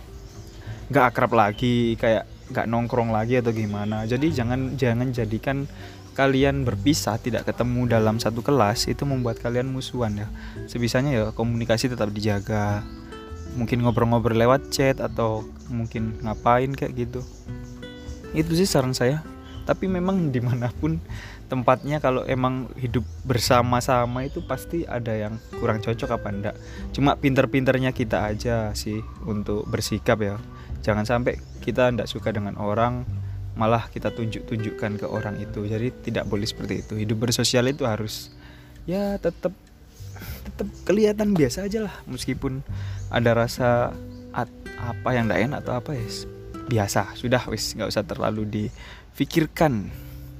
nggak 0.88 1.06
akrab 1.12 1.36
lagi 1.36 1.96
kayak 2.00 2.28
nggak 2.52 2.68
nongkrong 2.68 3.12
lagi 3.12 3.40
atau 3.40 3.52
gimana. 3.52 4.08
Jadi 4.08 4.32
jangan 4.32 4.80
jangan 4.80 5.12
jadikan 5.12 5.68
kalian 6.18 6.66
berpisah 6.66 7.22
tidak 7.22 7.46
ketemu 7.46 7.86
dalam 7.86 8.18
satu 8.18 8.42
kelas 8.42 8.90
itu 8.90 9.06
membuat 9.06 9.38
kalian 9.38 9.70
musuhan 9.70 10.18
ya. 10.18 10.28
Sebisanya 10.66 11.14
ya 11.14 11.26
komunikasi 11.30 11.94
tetap 11.94 12.10
dijaga. 12.10 12.82
Mungkin 13.54 13.86
ngobrol-ngobrol 13.86 14.34
lewat 14.34 14.74
chat 14.74 14.98
atau 14.98 15.46
mungkin 15.70 16.18
ngapain 16.26 16.74
kayak 16.74 16.98
gitu. 16.98 17.22
Itu 18.34 18.58
sih 18.58 18.66
saran 18.66 18.98
saya. 18.98 19.22
Tapi 19.70 19.86
memang 19.86 20.26
di 20.34 20.42
mana 20.42 20.74
pun 20.74 20.98
tempatnya 21.54 22.02
kalau 22.02 22.26
emang 22.26 22.66
hidup 22.82 23.06
bersama-sama 23.22 24.26
itu 24.26 24.42
pasti 24.42 24.90
ada 24.90 25.14
yang 25.14 25.38
kurang 25.62 25.86
cocok 25.86 26.18
apa 26.18 26.28
enggak. 26.34 26.56
Cuma 26.98 27.14
pinter-pinternya 27.14 27.94
kita 27.94 28.26
aja 28.26 28.74
sih 28.74 29.06
untuk 29.30 29.70
bersikap 29.70 30.18
ya. 30.26 30.42
Jangan 30.82 31.06
sampai 31.06 31.38
kita 31.62 31.94
enggak 31.94 32.10
suka 32.10 32.34
dengan 32.34 32.58
orang 32.58 33.06
malah 33.58 33.90
kita 33.90 34.14
tunjuk-tunjukkan 34.14 35.02
ke 35.02 35.06
orang 35.10 35.42
itu. 35.42 35.66
Jadi 35.66 35.90
tidak 36.06 36.30
boleh 36.30 36.46
seperti 36.46 36.86
itu. 36.86 36.94
Hidup 36.94 37.26
bersosial 37.26 37.66
itu 37.68 37.84
harus 37.90 38.30
ya 38.86 39.18
tetap 39.18 39.52
tetap 40.46 40.70
kelihatan 40.86 41.34
biasa 41.34 41.66
aja 41.66 41.90
lah. 41.90 41.96
Meskipun 42.06 42.62
ada 43.10 43.34
rasa 43.34 43.98
at, 44.32 44.48
apa 44.78 45.10
yang 45.18 45.26
tidak 45.28 45.42
enak 45.50 45.60
atau 45.66 45.74
apa 45.82 45.98
ya 45.98 46.06
biasa. 46.70 47.18
Sudah 47.18 47.42
wis 47.50 47.74
nggak 47.74 47.90
usah 47.90 48.06
terlalu 48.06 48.46
difikirkan. 48.46 49.90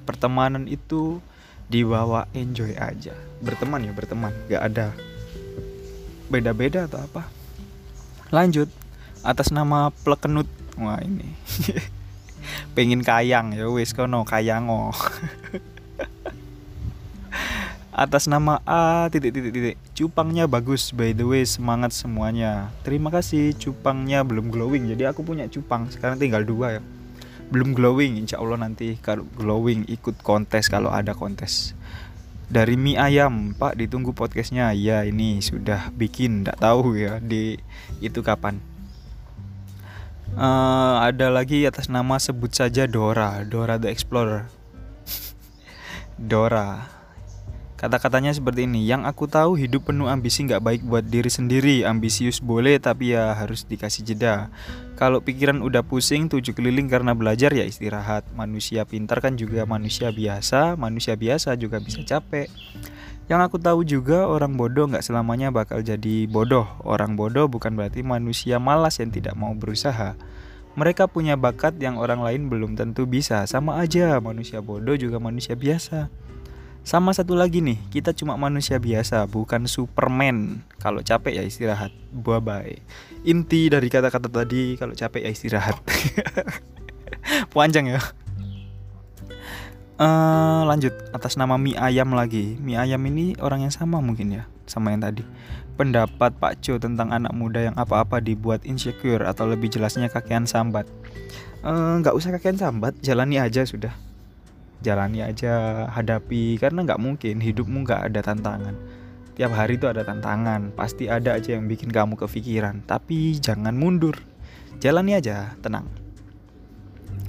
Pertemanan 0.06 0.70
itu 0.70 1.20
dibawa 1.68 2.30
enjoy 2.38 2.78
aja. 2.78 3.18
Berteman 3.42 3.82
ya 3.82 3.92
berteman. 3.98 4.32
Nggak 4.46 4.64
ada 4.64 4.88
beda-beda 6.30 6.86
atau 6.86 7.02
apa. 7.02 7.26
Lanjut 8.30 8.70
atas 9.26 9.50
nama 9.50 9.90
plekenut. 10.06 10.46
Wah 10.78 11.02
ini 11.02 11.34
pengen 12.78 13.02
kayang 13.02 13.54
ya 13.54 13.66
wis 13.70 13.94
kono 13.94 14.24
kayango. 14.24 14.94
Atas 17.98 18.30
nama 18.30 18.62
A 18.62 19.10
titik 19.10 19.34
titik 19.34 19.50
titik. 19.50 19.76
Cupangnya 19.98 20.46
bagus 20.46 20.94
by 20.94 21.18
the 21.18 21.26
way 21.26 21.42
semangat 21.42 21.90
semuanya. 21.98 22.70
Terima 22.86 23.10
kasih 23.10 23.58
cupangnya 23.58 24.22
belum 24.22 24.54
glowing. 24.54 24.86
Jadi 24.86 25.10
aku 25.10 25.26
punya 25.26 25.50
cupang 25.50 25.90
sekarang 25.90 26.22
tinggal 26.22 26.46
dua 26.46 26.78
ya. 26.78 26.82
Belum 27.50 27.74
glowing 27.74 28.22
insya 28.22 28.38
Allah 28.38 28.62
nanti 28.62 29.02
kalau 29.02 29.26
glowing 29.34 29.90
ikut 29.90 30.22
kontes 30.22 30.70
kalau 30.70 30.94
ada 30.94 31.18
kontes. 31.18 31.74
Dari 32.54 32.78
mie 32.78 33.02
ayam 33.02 33.58
pak 33.58 33.74
ditunggu 33.74 34.14
podcastnya. 34.14 34.78
Ya 34.78 35.02
ini 35.02 35.42
sudah 35.42 35.90
bikin 35.90 36.46
tidak 36.46 36.62
tahu 36.62 36.94
ya 37.02 37.18
di 37.18 37.58
itu 37.98 38.22
kapan 38.22 38.62
uh, 40.38 41.02
ada 41.02 41.34
lagi 41.34 41.66
atas 41.66 41.90
nama 41.90 42.22
sebut 42.22 42.54
saja 42.54 42.86
Dora 42.86 43.42
Dora 43.44 43.82
the 43.82 43.90
Explorer 43.90 44.46
Dora 46.32 46.98
Kata-katanya 47.78 48.34
seperti 48.34 48.66
ini, 48.66 48.90
yang 48.90 49.06
aku 49.06 49.30
tahu 49.30 49.54
hidup 49.54 49.94
penuh 49.94 50.10
ambisi 50.10 50.42
nggak 50.50 50.66
baik 50.66 50.82
buat 50.82 51.06
diri 51.06 51.30
sendiri. 51.30 51.86
Ambisius 51.86 52.42
boleh, 52.42 52.82
tapi 52.82 53.14
ya 53.14 53.38
harus 53.38 53.70
dikasih 53.70 54.02
jeda. 54.02 54.50
Kalau 54.98 55.22
pikiran 55.22 55.62
udah 55.62 55.86
pusing, 55.86 56.26
tujuh 56.26 56.58
keliling 56.58 56.90
karena 56.90 57.14
belajar 57.14 57.54
ya 57.54 57.62
istirahat. 57.70 58.26
Manusia 58.34 58.82
pintar 58.82 59.22
kan 59.22 59.38
juga 59.38 59.62
manusia 59.70 60.10
biasa, 60.10 60.74
manusia 60.74 61.14
biasa 61.14 61.54
juga 61.54 61.78
bisa 61.78 62.02
capek. 62.02 62.50
Yang 63.28 63.42
aku 63.52 63.58
tahu 63.60 63.80
juga 63.84 64.24
orang 64.24 64.56
bodoh 64.56 64.88
nggak 64.88 65.04
selamanya 65.04 65.52
bakal 65.52 65.84
jadi 65.84 66.32
bodoh. 66.32 66.64
Orang 66.88 67.20
bodoh 67.20 67.52
bukan 67.52 67.76
berarti 67.76 68.00
manusia 68.00 68.56
malas 68.56 69.04
yang 69.04 69.12
tidak 69.12 69.36
mau 69.36 69.52
berusaha. 69.52 70.16
Mereka 70.80 71.12
punya 71.12 71.36
bakat 71.36 71.76
yang 71.84 72.00
orang 72.00 72.24
lain 72.24 72.48
belum 72.48 72.80
tentu 72.80 73.04
bisa. 73.04 73.44
Sama 73.44 73.84
aja, 73.84 74.16
manusia 74.24 74.64
bodoh 74.64 74.96
juga 74.96 75.20
manusia 75.20 75.60
biasa. 75.60 76.08
Sama 76.88 77.12
satu 77.12 77.36
lagi 77.36 77.60
nih, 77.60 77.76
kita 77.92 78.16
cuma 78.16 78.40
manusia 78.40 78.80
biasa, 78.80 79.28
bukan 79.28 79.68
Superman. 79.68 80.64
Kalau 80.80 81.04
capek 81.04 81.36
ya 81.36 81.44
istirahat. 81.44 81.92
Bye 82.16 82.40
bye. 82.40 82.80
Inti 83.28 83.68
dari 83.68 83.92
kata-kata 83.92 84.32
tadi, 84.32 84.80
kalau 84.80 84.96
capek 84.96 85.28
ya 85.28 85.32
istirahat. 85.36 85.76
Panjang 87.52 87.92
ya. 87.92 88.00
Uh, 89.98 90.62
lanjut 90.70 90.94
atas 91.10 91.42
nama 91.42 91.58
mie 91.58 91.74
ayam 91.74 92.14
lagi. 92.14 92.54
Mie 92.62 92.78
ayam 92.78 93.02
ini 93.10 93.34
orang 93.42 93.66
yang 93.66 93.74
sama 93.74 93.98
mungkin 93.98 94.30
ya, 94.30 94.46
sama 94.70 94.94
yang 94.94 95.02
tadi. 95.02 95.26
Pendapat 95.74 96.38
Pak 96.38 96.62
Jo 96.62 96.78
tentang 96.78 97.10
anak 97.10 97.34
muda 97.34 97.66
yang 97.66 97.76
apa-apa 97.78 98.22
dibuat 98.22 98.62
insecure 98.66 99.26
atau 99.26 99.50
lebih 99.50 99.74
jelasnya 99.74 100.10
kakean 100.10 100.46
sambat. 100.46 100.86
Eh, 101.66 101.94
nggak 102.02 102.14
uh, 102.14 102.18
usah 102.18 102.34
kakean 102.38 102.62
sambat, 102.62 102.94
jalani 103.02 103.42
aja 103.42 103.66
sudah 103.66 103.94
jalani 104.82 105.26
aja 105.26 105.86
hadapi 105.90 106.62
karena 106.62 106.86
nggak 106.86 107.02
mungkin 107.02 107.42
hidupmu 107.42 107.82
nggak 107.86 108.14
ada 108.14 108.20
tantangan 108.22 108.76
tiap 109.34 109.54
hari 109.54 109.78
itu 109.78 109.90
ada 109.90 110.06
tantangan 110.06 110.74
pasti 110.74 111.10
ada 111.10 111.38
aja 111.38 111.58
yang 111.58 111.66
bikin 111.66 111.90
kamu 111.90 112.18
kepikiran 112.18 112.86
tapi 112.86 113.38
jangan 113.38 113.74
mundur 113.74 114.18
jalani 114.78 115.18
aja 115.18 115.58
tenang 115.62 115.90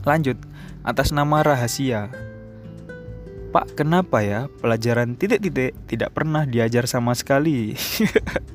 lanjut 0.05 0.37
atas 0.85 1.13
nama 1.13 1.41
rahasia 1.41 2.13
Pak 3.49 3.81
kenapa 3.81 4.21
ya 4.21 4.53
pelajaran 4.61 5.17
titik-titik 5.17 5.73
tidak 5.89 6.13
pernah 6.13 6.45
diajar 6.45 6.85
sama 6.85 7.17
sekali? 7.17 7.73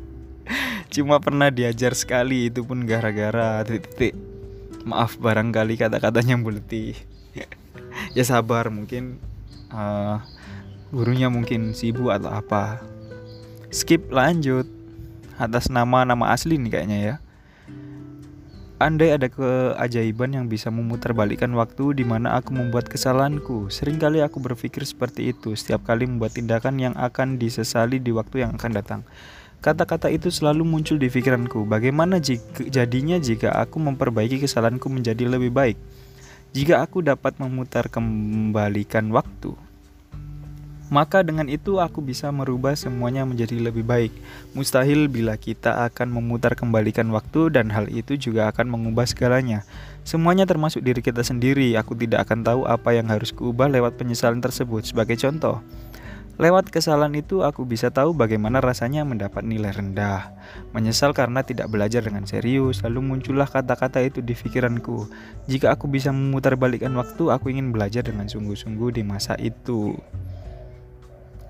Cuma 0.94 1.18
pernah 1.18 1.50
diajar 1.50 1.98
sekali 1.98 2.54
itu 2.54 2.62
pun 2.62 2.86
gara-gara 2.86 3.66
titik-titik. 3.66 4.14
Maaf 4.86 5.18
barangkali 5.18 5.80
kata-katanya 5.80 6.38
buleti 6.38 6.94
ya 8.18 8.24
sabar 8.28 8.68
mungkin 8.68 9.18
uh, 9.72 10.20
gurunya 10.94 11.32
mungkin 11.34 11.74
sibuk 11.74 12.14
atau 12.14 12.30
apa. 12.30 12.84
Skip 13.74 14.14
lanjut. 14.14 14.70
Atas 15.42 15.74
nama 15.74 16.06
nama 16.06 16.30
asli 16.30 16.62
nih 16.62 16.70
kayaknya 16.70 17.00
ya 17.02 17.16
Andai 18.84 19.16
ada 19.16 19.32
keajaiban 19.32 20.36
yang 20.36 20.52
bisa 20.52 20.68
memutarbalikkan 20.68 21.48
waktu 21.56 21.96
di 21.96 22.04
mana 22.04 22.36
aku 22.36 22.52
membuat 22.52 22.92
kesalahanku. 22.92 23.72
Seringkali 23.72 24.20
aku 24.20 24.44
berpikir 24.44 24.84
seperti 24.84 25.32
itu 25.32 25.56
setiap 25.56 25.88
kali 25.88 26.04
membuat 26.04 26.36
tindakan 26.36 26.76
yang 26.84 26.92
akan 27.00 27.40
disesali 27.40 28.04
di 28.04 28.12
waktu 28.12 28.44
yang 28.44 28.60
akan 28.60 28.72
datang. 28.76 29.02
Kata-kata 29.64 30.12
itu 30.12 30.28
selalu 30.28 30.68
muncul 30.68 31.00
di 31.00 31.08
pikiranku. 31.08 31.64
Bagaimana 31.64 32.20
jika, 32.20 32.68
jadinya 32.68 33.16
jika 33.24 33.56
aku 33.56 33.80
memperbaiki 33.80 34.44
kesalahanku 34.44 34.92
menjadi 34.92 35.32
lebih 35.32 35.56
baik? 35.56 35.80
Jika 36.52 36.84
aku 36.84 37.00
dapat 37.08 37.40
memutar 37.40 37.88
kembalikan 37.88 39.08
waktu, 39.16 39.56
maka 40.94 41.26
dengan 41.26 41.50
itu 41.50 41.82
aku 41.82 42.06
bisa 42.06 42.30
merubah 42.30 42.78
semuanya 42.78 43.26
menjadi 43.26 43.58
lebih 43.58 43.82
baik. 43.82 44.14
Mustahil 44.54 45.10
bila 45.10 45.34
kita 45.42 45.90
akan 45.90 46.14
memutar 46.14 46.54
kembalikan 46.54 47.10
waktu 47.10 47.50
dan 47.50 47.74
hal 47.74 47.90
itu 47.90 48.14
juga 48.14 48.54
akan 48.54 48.70
mengubah 48.70 49.10
segalanya. 49.10 49.66
Semuanya 50.06 50.46
termasuk 50.46 50.86
diri 50.86 51.02
kita 51.02 51.26
sendiri. 51.26 51.74
Aku 51.82 51.98
tidak 51.98 52.30
akan 52.30 52.46
tahu 52.46 52.62
apa 52.70 52.94
yang 52.94 53.10
harus 53.10 53.34
kuubah 53.34 53.74
lewat 53.74 53.98
penyesalan 53.98 54.38
tersebut. 54.38 54.86
Sebagai 54.86 55.18
contoh, 55.18 55.66
Lewat 56.34 56.74
kesalahan 56.74 57.14
itu 57.14 57.46
aku 57.46 57.62
bisa 57.62 57.94
tahu 57.94 58.18
bagaimana 58.18 58.58
rasanya 58.58 59.06
mendapat 59.06 59.46
nilai 59.46 59.70
rendah. 59.70 60.34
Menyesal 60.74 61.14
karena 61.14 61.46
tidak 61.46 61.70
belajar 61.70 62.02
dengan 62.02 62.26
serius, 62.26 62.82
lalu 62.82 63.06
muncullah 63.06 63.46
kata-kata 63.46 64.02
itu 64.02 64.18
di 64.18 64.34
pikiranku. 64.34 65.06
Jika 65.46 65.78
aku 65.78 65.86
bisa 65.86 66.10
memutarbalikkan 66.10 66.90
waktu, 66.98 67.30
aku 67.30 67.54
ingin 67.54 67.70
belajar 67.70 68.02
dengan 68.02 68.26
sungguh-sungguh 68.26 68.98
di 68.98 69.06
masa 69.06 69.38
itu. 69.38 69.94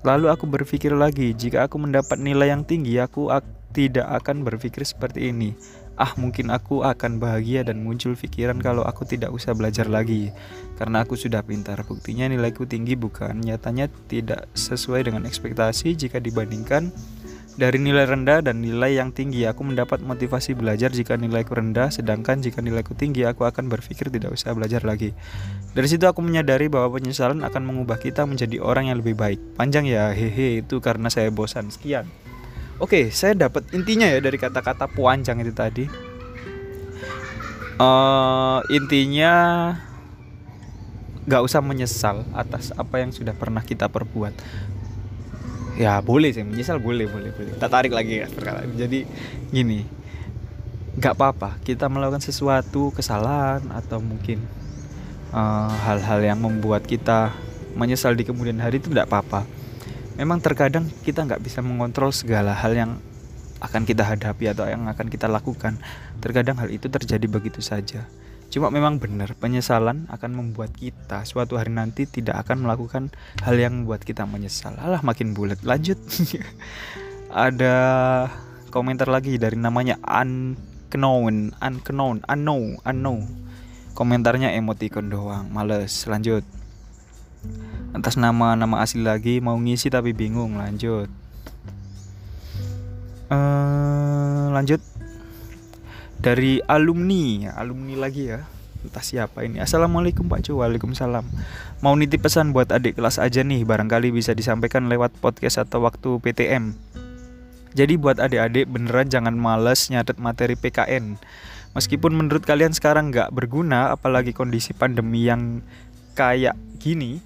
Lalu 0.04 0.28
aku 0.28 0.44
berpikir 0.44 0.92
lagi, 0.92 1.32
jika 1.32 1.64
aku 1.64 1.80
mendapat 1.80 2.20
nilai 2.20 2.52
yang 2.52 2.60
tinggi, 2.60 3.00
aku 3.00 3.32
ak 3.32 3.44
tidak 3.72 4.06
akan 4.22 4.44
berpikir 4.44 4.84
seperti 4.84 5.32
ini. 5.32 5.56
Ah 5.96 6.12
mungkin 6.20 6.52
aku 6.52 6.84
akan 6.84 7.16
bahagia 7.16 7.64
dan 7.64 7.80
muncul 7.80 8.12
pikiran 8.12 8.60
kalau 8.60 8.84
aku 8.84 9.08
tidak 9.08 9.32
usah 9.32 9.56
belajar 9.56 9.88
lagi. 9.88 10.30
Karena 10.76 11.02
aku 11.02 11.16
sudah 11.16 11.40
pintar. 11.40 11.80
Buktinya 11.88 12.28
nilaiku 12.28 12.68
tinggi 12.68 12.94
bukan? 12.94 13.40
Nyatanya 13.40 13.88
tidak 14.06 14.46
sesuai 14.52 15.08
dengan 15.08 15.24
ekspektasi 15.24 15.96
jika 15.96 16.20
dibandingkan 16.20 16.92
dari 17.54 17.78
nilai 17.78 18.10
rendah 18.10 18.42
dan 18.42 18.60
nilai 18.60 18.98
yang 18.98 19.14
tinggi. 19.14 19.46
Aku 19.46 19.62
mendapat 19.62 20.02
motivasi 20.02 20.58
belajar 20.58 20.90
jika 20.90 21.14
nilaiku 21.14 21.54
rendah 21.56 21.94
sedangkan 21.94 22.42
jika 22.42 22.58
nilaiku 22.58 22.92
tinggi 22.98 23.22
aku 23.24 23.46
akan 23.46 23.70
berpikir 23.70 24.10
tidak 24.10 24.34
usah 24.34 24.50
belajar 24.54 24.82
lagi 24.82 25.14
dari 25.74 25.90
situ 25.90 26.06
aku 26.06 26.22
menyadari 26.22 26.70
bahwa 26.70 26.94
penyesalan 26.94 27.42
akan 27.42 27.62
mengubah 27.66 27.98
kita 27.98 28.24
menjadi 28.24 28.62
orang 28.62 28.88
yang 28.88 29.02
lebih 29.02 29.18
baik 29.18 29.42
panjang 29.58 29.90
ya 29.90 30.14
hehe 30.14 30.62
itu 30.62 30.78
karena 30.78 31.10
saya 31.10 31.28
bosan 31.34 31.68
sekian 31.68 32.06
Oke, 32.82 33.14
saya 33.14 33.38
dapat 33.38 33.70
intinya 33.70 34.10
ya 34.10 34.18
dari 34.18 34.34
kata-kata 34.34 34.90
puancang 34.90 35.38
itu 35.38 35.54
tadi. 35.54 35.86
Uh, 37.78 38.58
intinya 38.70 39.34
nggak 41.24 41.42
usah 41.42 41.62
menyesal 41.62 42.26
atas 42.34 42.74
apa 42.74 42.98
yang 42.98 43.14
sudah 43.14 43.30
pernah 43.30 43.62
kita 43.62 43.86
perbuat. 43.86 44.34
Ya 45.78 46.02
boleh 46.02 46.34
sih 46.34 46.42
menyesal 46.42 46.82
boleh 46.82 47.06
boleh 47.06 47.30
boleh. 47.30 47.54
Tak 47.62 47.70
tarik 47.70 47.94
lagi 47.94 48.22
ya 48.22 48.26
perkataan. 48.26 48.74
Jadi 48.74 49.06
gini, 49.54 49.86
nggak 50.98 51.14
apa-apa 51.14 51.62
kita 51.62 51.86
melakukan 51.86 52.26
sesuatu 52.26 52.90
kesalahan 52.90 53.70
atau 53.70 54.02
mungkin 54.02 54.42
hal-hal 55.82 56.20
uh, 56.22 56.26
yang 56.30 56.38
membuat 56.38 56.86
kita 56.86 57.34
menyesal 57.74 58.14
di 58.14 58.22
kemudian 58.22 58.62
hari 58.62 58.78
itu 58.78 58.86
tidak 58.86 59.10
apa-apa 59.10 59.42
memang 60.14 60.38
terkadang 60.38 60.86
kita 61.02 61.26
nggak 61.26 61.42
bisa 61.42 61.58
mengontrol 61.58 62.14
segala 62.14 62.54
hal 62.54 62.72
yang 62.74 62.92
akan 63.62 63.88
kita 63.88 64.04
hadapi 64.04 64.52
atau 64.52 64.68
yang 64.68 64.84
akan 64.84 65.08
kita 65.08 65.24
lakukan. 65.24 65.80
Terkadang 66.20 66.60
hal 66.60 66.68
itu 66.68 66.86
terjadi 66.92 67.24
begitu 67.24 67.64
saja. 67.64 68.04
Cuma 68.52 68.70
memang 68.70 69.00
benar, 69.02 69.34
penyesalan 69.34 70.06
akan 70.12 70.30
membuat 70.30 70.76
kita 70.76 71.26
suatu 71.26 71.58
hari 71.58 71.74
nanti 71.74 72.06
tidak 72.06 72.44
akan 72.46 72.68
melakukan 72.68 73.10
hal 73.42 73.56
yang 73.56 73.82
membuat 73.82 74.04
kita 74.04 74.28
menyesal. 74.28 74.76
Alah 74.78 75.00
makin 75.00 75.32
bulat. 75.32 75.64
Lanjut. 75.64 75.98
Ada 77.34 77.76
komentar 78.70 79.10
lagi 79.10 79.40
dari 79.40 79.58
namanya 79.58 79.98
unknown, 80.06 81.56
unknown, 81.58 82.22
unknown, 82.30 82.78
unknown. 82.86 83.43
Komentarnya 83.94 84.50
emoticon 84.58 85.06
doang, 85.06 85.46
males. 85.54 86.02
Lanjut. 86.10 86.42
Atas 87.94 88.18
nama 88.18 88.58
nama 88.58 88.82
asli 88.82 89.06
lagi 89.06 89.38
mau 89.38 89.54
ngisi 89.54 89.86
tapi 89.86 90.10
bingung. 90.10 90.58
Lanjut. 90.58 91.06
Uh, 93.30 94.50
lanjut. 94.50 94.82
Dari 96.18 96.58
alumni. 96.66 97.54
Alumni 97.54 97.94
lagi 97.94 98.34
ya. 98.34 98.42
Entah 98.82 99.06
siapa 99.06 99.46
ini. 99.46 99.62
Assalamualaikum 99.62 100.26
Pak 100.26 100.42
Cu. 100.42 100.58
Waalaikumsalam. 100.58 101.22
Mau 101.78 101.94
nitip 101.94 102.26
pesan 102.26 102.50
buat 102.50 102.74
adik 102.74 102.98
kelas 102.98 103.22
aja 103.22 103.46
nih. 103.46 103.62
Barangkali 103.62 104.10
bisa 104.10 104.34
disampaikan 104.34 104.90
lewat 104.90 105.14
podcast 105.22 105.62
atau 105.62 105.86
waktu 105.86 106.18
PTM 106.18 106.74
Jadi 107.74 107.94
buat 107.98 108.22
adik-adik 108.22 108.70
beneran 108.70 109.10
jangan 109.10 109.34
males 109.34 109.90
nyatet 109.90 110.18
materi 110.22 110.54
PKN 110.54 111.18
Meskipun 111.74 112.14
menurut 112.14 112.46
kalian 112.46 112.70
sekarang 112.70 113.10
nggak 113.10 113.34
berguna 113.34 113.90
Apalagi 113.90 114.30
kondisi 114.30 114.70
pandemi 114.70 115.26
yang 115.26 115.58
kayak 116.14 116.54
gini 116.78 117.18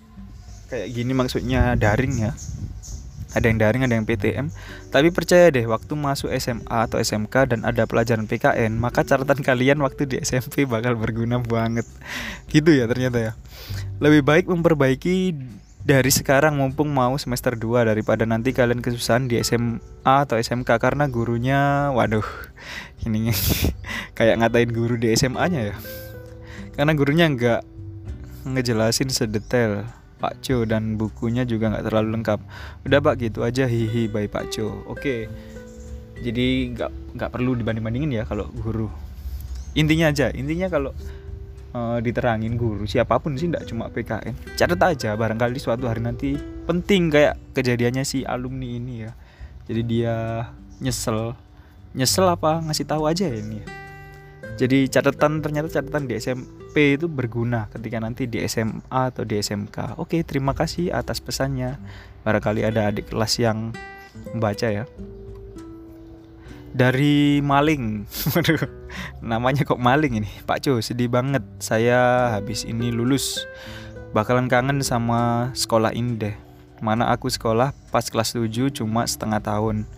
kayak 0.69 0.89
gini 0.93 1.13
maksudnya 1.17 1.77
daring 1.77 2.29
ya. 2.29 2.33
Ada 3.37 3.45
yang 3.53 3.61
daring 3.61 3.83
ada 3.85 3.95
yang 3.97 4.09
PTM 4.09 4.49
tapi 4.89 5.13
percaya 5.13 5.53
deh 5.53 5.69
waktu 5.69 5.93
masuk 5.93 6.33
SMA 6.41 6.65
atau 6.89 6.97
SMK 6.97 7.53
dan 7.53 7.61
ada 7.61 7.85
pelajaran 7.85 8.25
PKN 8.25 8.81
maka 8.81 9.05
catatan 9.05 9.45
kalian 9.45 9.85
waktu 9.85 10.09
di 10.09 10.17
SMP 10.25 10.65
bakal 10.65 10.97
berguna 10.97 11.37
banget. 11.41 11.85
Gitu 12.49 12.73
ya 12.73 12.89
ternyata 12.89 13.21
ya. 13.21 13.33
Lebih 14.01 14.25
baik 14.25 14.45
memperbaiki 14.49 15.37
dari 15.83 16.11
sekarang 16.11 16.59
mumpung 16.59 16.91
mau 16.91 17.15
semester 17.17 17.55
2 17.55 17.87
daripada 17.87 18.27
nanti 18.27 18.51
kalian 18.51 18.83
kesusahan 18.83 19.31
di 19.31 19.39
SMA 19.41 19.79
atau 20.05 20.35
SMK 20.35 20.67
karena 20.79 21.07
gurunya 21.07 21.91
waduh 21.95 22.27
ini 23.07 23.31
kayak 24.19 24.43
ngatain 24.43 24.71
guru 24.75 24.99
di 24.99 25.15
SMA-nya 25.15 25.73
ya. 25.73 25.77
Karena 26.75 26.93
gurunya 26.95 27.27
nggak 27.31 27.63
ngejelasin 28.49 29.11
sedetail 29.11 29.87
Pak 30.19 30.43
Co 30.43 30.67
dan 30.67 30.99
bukunya 30.99 31.47
juga 31.47 31.71
nggak 31.71 31.87
terlalu 31.87 32.09
lengkap. 32.19 32.41
Udah 32.87 32.99
Pak 32.99 33.15
gitu 33.23 33.47
aja 33.47 33.71
hihi 33.71 34.11
by 34.11 34.27
Pak 34.27 34.51
Co. 34.59 34.83
Oke. 34.91 35.31
Jadi 36.19 36.75
nggak 36.75 37.15
nggak 37.15 37.31
perlu 37.31 37.55
dibanding-bandingin 37.55 38.23
ya 38.23 38.25
kalau 38.27 38.51
guru. 38.51 38.91
Intinya 39.79 40.11
aja, 40.11 40.35
intinya 40.35 40.67
kalau 40.67 40.91
uh, 41.73 41.99
diterangin 41.99 42.55
guru 42.57 42.85
siapa 42.89 43.19
pun 43.19 43.37
sih 43.37 43.49
tidak 43.51 43.69
cuma 43.69 43.89
PKN 43.93 44.57
catat 44.57 44.81
aja 44.81 45.11
barangkali 45.19 45.59
suatu 45.61 45.89
hari 45.89 46.05
nanti 46.05 46.39
penting 46.69 47.09
kayak 47.09 47.41
kejadiannya 47.57 48.05
si 48.05 48.29
alumni 48.29 48.77
ini 48.77 49.09
ya. 49.09 49.17
Jadi 49.65 49.83
dia 49.89 50.17
nyesel. 50.85 51.33
Nyesel 51.97 52.29
apa? 52.29 52.61
Ngasih 52.61 52.85
tahu 52.85 53.09
aja 53.09 53.25
ya 53.25 53.41
ini 53.41 53.65
ya. 53.65 53.69
jadi 54.59 54.91
catatan 54.91 55.39
ternyata 55.39 55.71
catatan 55.71 56.11
di 56.11 56.19
SMP 56.19 56.99
itu 56.99 57.07
berguna 57.07 57.71
ketika 57.71 58.03
nanti 58.03 58.27
di 58.27 58.43
SMA 58.51 59.15
atau 59.15 59.23
di 59.23 59.39
SMK 59.39 59.95
oke 60.03 60.19
terima 60.27 60.53
kasih 60.53 60.93
atas 60.93 61.23
pesannya. 61.25 61.79
Barangkali 62.27 62.67
ada 62.67 62.91
adik 62.91 63.15
kelas 63.15 63.39
yang 63.39 63.71
membaca 64.35 64.67
ya 64.67 64.85
dari 66.79 67.43
maling. 67.43 68.07
Waduh 68.39 68.63
namanya 69.19 69.67
kok 69.67 69.83
maling 69.83 70.23
ini? 70.23 70.31
Pak 70.47 70.63
Co 70.63 70.79
sedih 70.79 71.11
banget. 71.11 71.43
Saya 71.59 72.31
habis 72.39 72.63
ini 72.63 72.95
lulus. 72.95 73.43
Bakalan 74.15 74.47
kangen 74.47 74.81
sama 74.87 75.51
sekolah 75.59 75.91
ini 75.91 76.15
deh. 76.15 76.37
Mana 76.79 77.11
aku 77.11 77.27
sekolah 77.27 77.75
pas 77.91 78.07
kelas 78.07 78.39
7 78.39 78.71
cuma 78.71 79.03
setengah 79.03 79.43
tahun. 79.43 79.91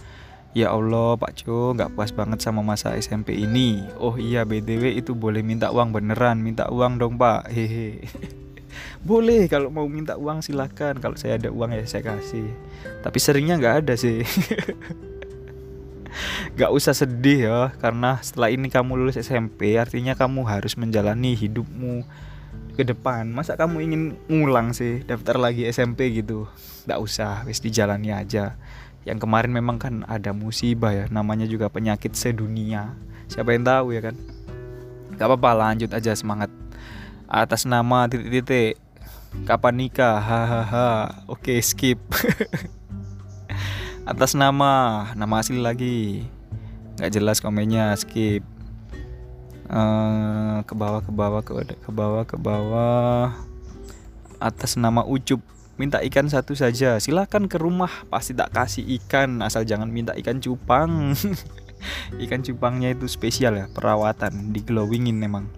Ya 0.56 0.72
Allah 0.72 1.14
Pak 1.20 1.44
Co 1.44 1.76
nggak 1.76 1.92
puas 1.94 2.10
banget 2.16 2.40
sama 2.40 2.64
masa 2.64 2.96
SMP 2.96 3.36
ini. 3.36 3.84
Oh 4.00 4.16
iya 4.16 4.48
BTW 4.48 4.96
itu 4.96 5.12
boleh 5.12 5.44
minta 5.44 5.68
uang 5.68 5.92
beneran. 5.92 6.40
Minta 6.40 6.72
uang 6.72 6.96
dong 6.96 7.20
Pak. 7.20 7.52
Hehe. 7.52 8.00
Boleh 9.00 9.50
kalau 9.50 9.72
mau 9.72 9.88
minta 9.90 10.14
uang 10.14 10.46
silahkan 10.46 10.94
Kalau 10.94 11.18
saya 11.18 11.40
ada 11.40 11.50
uang 11.50 11.74
ya 11.74 11.84
saya 11.84 12.16
kasih. 12.16 12.48
Tapi 13.02 13.18
seringnya 13.18 13.58
nggak 13.58 13.76
ada 13.84 13.94
sih 13.98 14.22
Gak 16.58 16.70
usah 16.74 16.94
sedih 16.94 17.38
ya 17.46 17.60
Karena 17.78 18.18
setelah 18.20 18.50
ini 18.50 18.68
kamu 18.68 18.98
lulus 18.98 19.18
SMP 19.20 19.78
Artinya 19.78 20.18
kamu 20.18 20.46
harus 20.46 20.74
menjalani 20.74 21.34
hidupmu 21.38 22.04
ke 22.74 22.86
depan. 22.86 23.28
Masa 23.28 23.60
kamu 23.60 23.76
ingin 23.84 24.02
ngulang 24.30 24.72
sih 24.72 25.04
Daftar 25.04 25.36
lagi 25.36 25.68
SMP 25.68 26.10
gitu? 26.16 26.48
Gak 26.88 26.96
usah 26.96 27.44
Wis 27.44 27.60
dijalani 27.60 28.14
aja. 28.14 28.56
Yang 29.04 29.28
kemarin 29.28 29.52
memang 29.52 29.76
kan 29.76 29.94
ada 30.08 30.32
musibah 30.32 30.92
ya 30.94 31.04
Namanya 31.12 31.44
juga 31.44 31.68
penyakit 31.68 32.16
sedunia. 32.16 32.96
Siapa 33.28 33.52
yang 33.52 33.68
tahu 33.68 33.92
ya 33.92 34.00
kan? 34.00 34.16
Gak 35.20 35.26
apa-apa 35.28 35.50
lanjut 35.52 35.92
aja 35.92 36.16
semangat. 36.16 36.48
Atas 37.28 37.68
nama 37.68 38.08
titik-titik 38.08 38.80
Kapan 39.46 39.86
nikah? 39.86 40.18
Hahaha 40.18 41.22
Oke 41.30 41.62
skip 41.62 42.00
atas 44.10 44.34
nama 44.34 45.06
nama 45.14 45.38
asli 45.38 45.62
lagi. 45.62 46.26
Nggak 46.98 47.10
jelas 47.14 47.38
komennya 47.38 47.94
skip. 47.94 48.42
Uh, 49.70 50.66
ke 50.66 50.74
bawah 50.74 50.98
ke 50.98 51.14
bawah 51.14 51.42
ke, 51.46 51.52
ke 51.78 51.90
bawah 51.94 52.26
ke 52.26 52.34
bawah. 52.34 53.30
Atas 54.42 54.74
nama 54.74 55.06
ucup 55.06 55.38
minta 55.78 56.02
ikan 56.02 56.26
satu 56.26 56.58
saja. 56.58 56.98
Silahkan 56.98 57.46
ke 57.46 57.54
rumah 57.54 58.02
pasti 58.10 58.34
tak 58.34 58.50
kasih 58.50 58.82
ikan 58.98 59.46
asal 59.46 59.62
jangan 59.62 59.86
minta 59.86 60.10
ikan 60.18 60.42
cupang. 60.42 60.90
Ikan 62.20 62.44
cupangnya 62.44 62.92
itu 62.92 63.08
spesial 63.08 63.56
ya 63.56 63.64
perawatan 63.72 64.52
di 64.52 64.60
glowingin 64.60 65.16
memang 65.16 65.48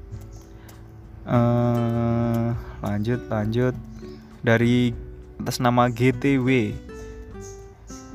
uh, 1.27 2.55
lanjut 2.79 3.27
lanjut. 3.27 3.75
Dari 4.39 4.95
atas 5.43 5.59
nama 5.59 5.91
GTW 5.91 6.79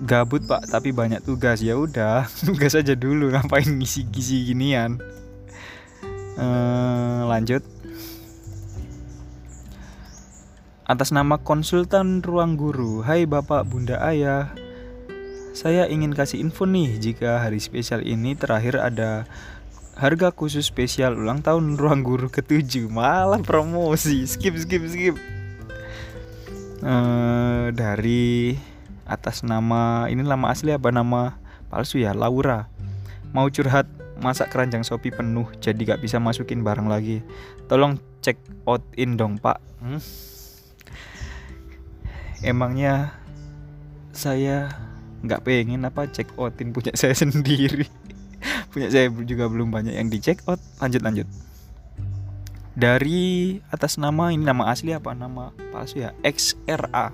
gabut 0.04 0.46
pak 0.46 0.70
tapi 0.70 0.94
banyak 0.94 1.24
tugas. 1.26 1.64
Ya 1.64 1.80
udah 1.80 2.30
tugas 2.46 2.78
aja 2.78 2.94
dulu. 2.94 3.34
Ngapain 3.34 3.66
ngisi-ngisi 3.66 4.54
ginian? 4.54 5.02
Eee, 6.38 7.22
lanjut. 7.26 7.66
Atas 10.88 11.12
nama 11.12 11.36
konsultan 11.36 12.24
ruang 12.24 12.56
guru 12.56 13.04
Hai 13.04 13.28
bapak 13.28 13.68
bunda 13.68 14.00
ayah. 14.08 14.56
Saya 15.52 15.90
ingin 15.90 16.14
kasih 16.14 16.40
info 16.40 16.70
nih 16.70 17.02
jika 17.02 17.42
hari 17.42 17.58
spesial 17.58 18.06
ini 18.06 18.38
terakhir 18.38 18.78
ada 18.78 19.26
harga 19.98 20.30
khusus 20.30 20.70
spesial 20.70 21.18
ulang 21.18 21.42
tahun 21.42 21.76
ruang 21.76 22.06
guru 22.06 22.30
ketujuh. 22.30 22.88
Malah 22.88 23.42
promosi. 23.42 24.24
Skip 24.30 24.54
skip 24.62 24.86
skip. 24.86 25.16
Uh, 26.86 27.74
dari 27.74 28.54
atas 29.08 29.42
nama 29.42 30.12
ini 30.12 30.22
nama 30.22 30.52
asli 30.52 30.76
apa? 30.76 30.92
Nama 30.92 31.40
palsu 31.72 32.04
ya 32.04 32.12
Laura. 32.12 32.68
Mau 33.32 33.48
curhat 33.48 33.88
masak 34.20 34.52
keranjang 34.52 34.84
Shopee 34.84 35.14
penuh 35.14 35.48
jadi 35.64 35.96
gak 35.96 36.04
bisa 36.04 36.20
masukin 36.20 36.62
barang 36.62 36.92
lagi. 36.92 37.24
Tolong 37.72 37.98
check 38.22 38.38
out 38.68 38.84
in 39.00 39.16
dong 39.16 39.40
pak. 39.40 39.58
Hmm? 39.80 40.02
emangnya 42.46 43.18
saya 44.14 44.70
nggak 45.26 45.42
pengen 45.42 45.86
apa 45.86 46.06
check 46.10 46.30
outin 46.38 46.74
punya 46.74 46.94
saya 46.94 47.18
sendiri. 47.22 47.90
Punya 48.70 48.94
saya 48.94 49.10
juga 49.26 49.50
belum 49.50 49.74
banyak 49.74 49.98
yang 49.98 50.10
di 50.14 50.22
check 50.22 50.46
out. 50.46 50.62
Lanjut 50.78 51.02
lanjut. 51.02 51.28
Dari 52.78 53.58
atas 53.74 53.98
nama 53.98 54.30
ini 54.30 54.46
nama 54.46 54.70
asli 54.70 54.94
apa? 54.94 55.18
Nama 55.18 55.50
palsu 55.74 56.06
ya? 56.06 56.14
XRA 56.22 57.10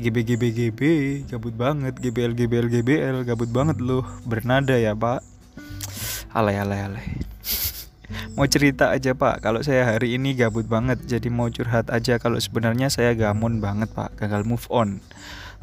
GB 0.00 0.16
GB 0.24 0.42
GB 0.56 0.80
gabut 1.28 1.52
banget. 1.52 1.94
GBL 2.00 2.32
GBL 2.32 2.66
GBL 2.72 3.16
gabut 3.28 3.52
banget 3.52 3.78
loh. 3.78 4.02
Bernada 4.24 4.72
ya 4.74 4.96
pak. 4.96 5.20
Alay 6.32 6.56
alay 6.56 6.80
alay. 6.88 7.06
Mau 8.34 8.48
cerita 8.48 8.88
aja 8.88 9.12
pak. 9.12 9.44
Kalau 9.44 9.60
saya 9.60 9.84
hari 9.84 10.16
ini 10.16 10.32
gabut 10.32 10.64
banget 10.64 11.04
jadi 11.04 11.28
mau 11.28 11.46
curhat 11.52 11.92
aja. 11.92 12.16
Kalau 12.16 12.40
sebenarnya 12.40 12.88
saya 12.88 13.14
gamon 13.14 13.60
banget 13.62 13.92
pak. 13.92 14.16
Gagal 14.16 14.42
move 14.48 14.64
on. 14.72 14.98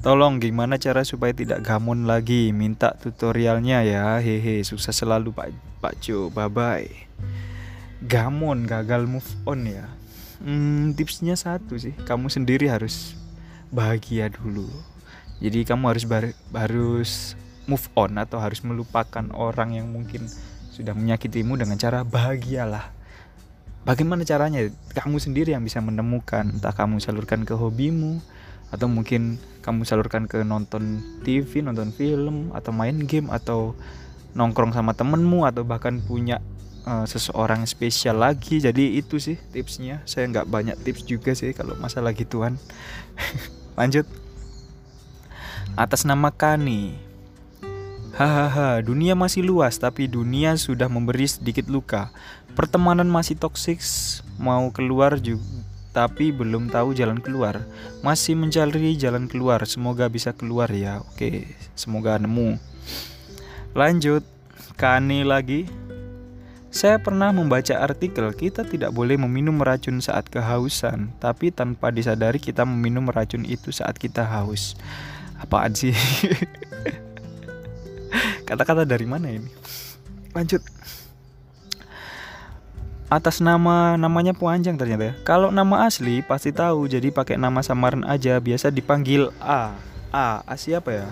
Tolong 0.05 0.37
gimana 0.37 0.77
cara 0.77 1.01
supaya 1.01 1.33
tidak 1.33 1.65
gamon 1.65 2.05
lagi? 2.05 2.53
Minta 2.53 2.93
tutorialnya 2.95 3.81
ya. 3.83 4.21
Hehe 4.21 4.61
susah 4.61 4.93
selalu 4.93 5.33
pak. 5.33 5.49
Pak 5.81 5.99
Jo 5.99 6.29
bye 6.29 6.47
bye 6.47 7.07
gamon 8.03 8.69
gagal 8.69 9.09
move 9.09 9.25
on 9.49 9.65
ya. 9.65 9.85
Hmm, 10.37 10.93
tipsnya 10.93 11.33
satu 11.33 11.81
sih. 11.81 11.97
Kamu 12.05 12.29
sendiri 12.29 12.69
harus 12.69 13.16
bahagia 13.71 14.31
dulu. 14.31 14.67
Jadi 15.37 15.67
kamu 15.67 15.93
harus 15.93 16.05
bar 16.09 16.33
harus 16.55 17.11
move 17.69 17.85
on 17.93 18.17
atau 18.17 18.41
harus 18.41 18.63
melupakan 18.63 19.25
orang 19.35 19.77
yang 19.77 19.91
mungkin 19.91 20.25
sudah 20.73 20.95
menyakitimu 20.95 21.59
dengan 21.59 21.77
cara 21.77 22.01
bahagialah. 22.01 22.95
Bagaimana 23.87 24.27
caranya? 24.27 24.67
Kamu 24.91 25.21
sendiri 25.21 25.55
yang 25.55 25.63
bisa 25.63 25.79
menemukan 25.79 26.59
entah 26.59 26.75
kamu 26.75 26.99
salurkan 26.99 27.47
ke 27.47 27.55
hobimu 27.55 28.19
atau 28.67 28.91
mungkin 28.91 29.39
kamu 29.63 29.87
salurkan 29.87 30.27
ke 30.27 30.43
nonton 30.43 30.99
TV, 31.23 31.63
nonton 31.63 31.95
film 31.95 32.51
atau 32.51 32.75
main 32.75 32.99
game 33.07 33.31
atau 33.31 33.79
nongkrong 34.35 34.75
sama 34.75 34.91
temenmu 34.91 35.47
atau 35.47 35.63
bahkan 35.63 36.03
punya 36.03 36.43
uh, 36.87 37.03
seseorang 37.03 37.67
spesial 37.67 38.23
lagi 38.23 38.63
jadi 38.63 38.95
itu 38.95 39.19
sih 39.19 39.35
tipsnya 39.51 39.99
saya 40.07 40.31
nggak 40.31 40.47
banyak 40.47 40.77
tips 40.87 41.03
juga 41.03 41.35
sih 41.35 41.51
kalau 41.51 41.75
masalah 41.83 42.15
gituan 42.15 42.55
lanjut 43.79 44.07
atas 45.75 46.07
nama 46.07 46.31
Kani 46.31 47.03
Hahaha, 48.17 48.81
dunia 48.81 49.13
masih 49.13 49.45
luas 49.45 49.77
tapi 49.77 50.09
dunia 50.09 50.57
sudah 50.57 50.89
memberi 50.89 51.29
sedikit 51.29 51.69
luka. 51.69 52.09
Pertemanan 52.57 53.05
masih 53.05 53.37
toksik, 53.37 53.77
mau 54.41 54.73
keluar 54.73 55.21
juga 55.21 55.45
tapi 55.97 56.29
belum 56.29 56.69
tahu 56.69 56.93
jalan 56.93 57.17
keluar. 57.17 57.65
Masih 58.05 58.37
mencari 58.37 58.93
jalan 58.97 59.25
keluar, 59.25 59.65
semoga 59.65 60.05
bisa 60.05 60.29
keluar 60.29 60.69
ya. 60.69 61.01
Oke, 61.01 61.57
semoga 61.73 62.21
nemu. 62.21 62.61
Lanjut, 63.73 64.21
Kani 64.77 65.25
lagi. 65.25 65.65
Saya 66.77 67.01
pernah 67.01 67.33
membaca 67.33 67.73
artikel 67.73 68.29
kita 68.37 68.61
tidak 68.61 68.93
boleh 68.93 69.17
meminum 69.17 69.57
racun 69.65 69.97
saat 69.97 70.29
kehausan, 70.29 71.09
tapi 71.17 71.49
tanpa 71.49 71.89
disadari 71.89 72.37
kita 72.37 72.69
meminum 72.69 73.09
racun 73.09 73.41
itu 73.49 73.73
saat 73.73 73.97
kita 73.97 74.21
haus. 74.21 74.77
Apaan 75.41 75.73
sih? 75.73 75.97
Kata-kata 78.47 78.85
dari 78.85 79.09
mana 79.09 79.25
ini? 79.25 79.49
Lanjut. 80.37 80.61
atas 83.09 83.41
nama 83.41 83.97
namanya 83.97 84.37
panjang 84.37 84.77
ternyata 84.77 85.09
ya. 85.09 85.13
Kalau 85.25 85.49
nama 85.49 85.89
asli 85.89 86.21
pasti 86.21 86.53
tahu, 86.53 86.85
jadi 86.85 87.09
pakai 87.09 87.41
nama 87.41 87.65
samaran 87.65 88.05
aja, 88.05 88.37
biasa 88.37 88.69
dipanggil 88.69 89.33
A. 89.41 89.73
A, 90.13 90.45
A 90.45 90.53
siapa 90.53 90.93
ya? 90.93 91.09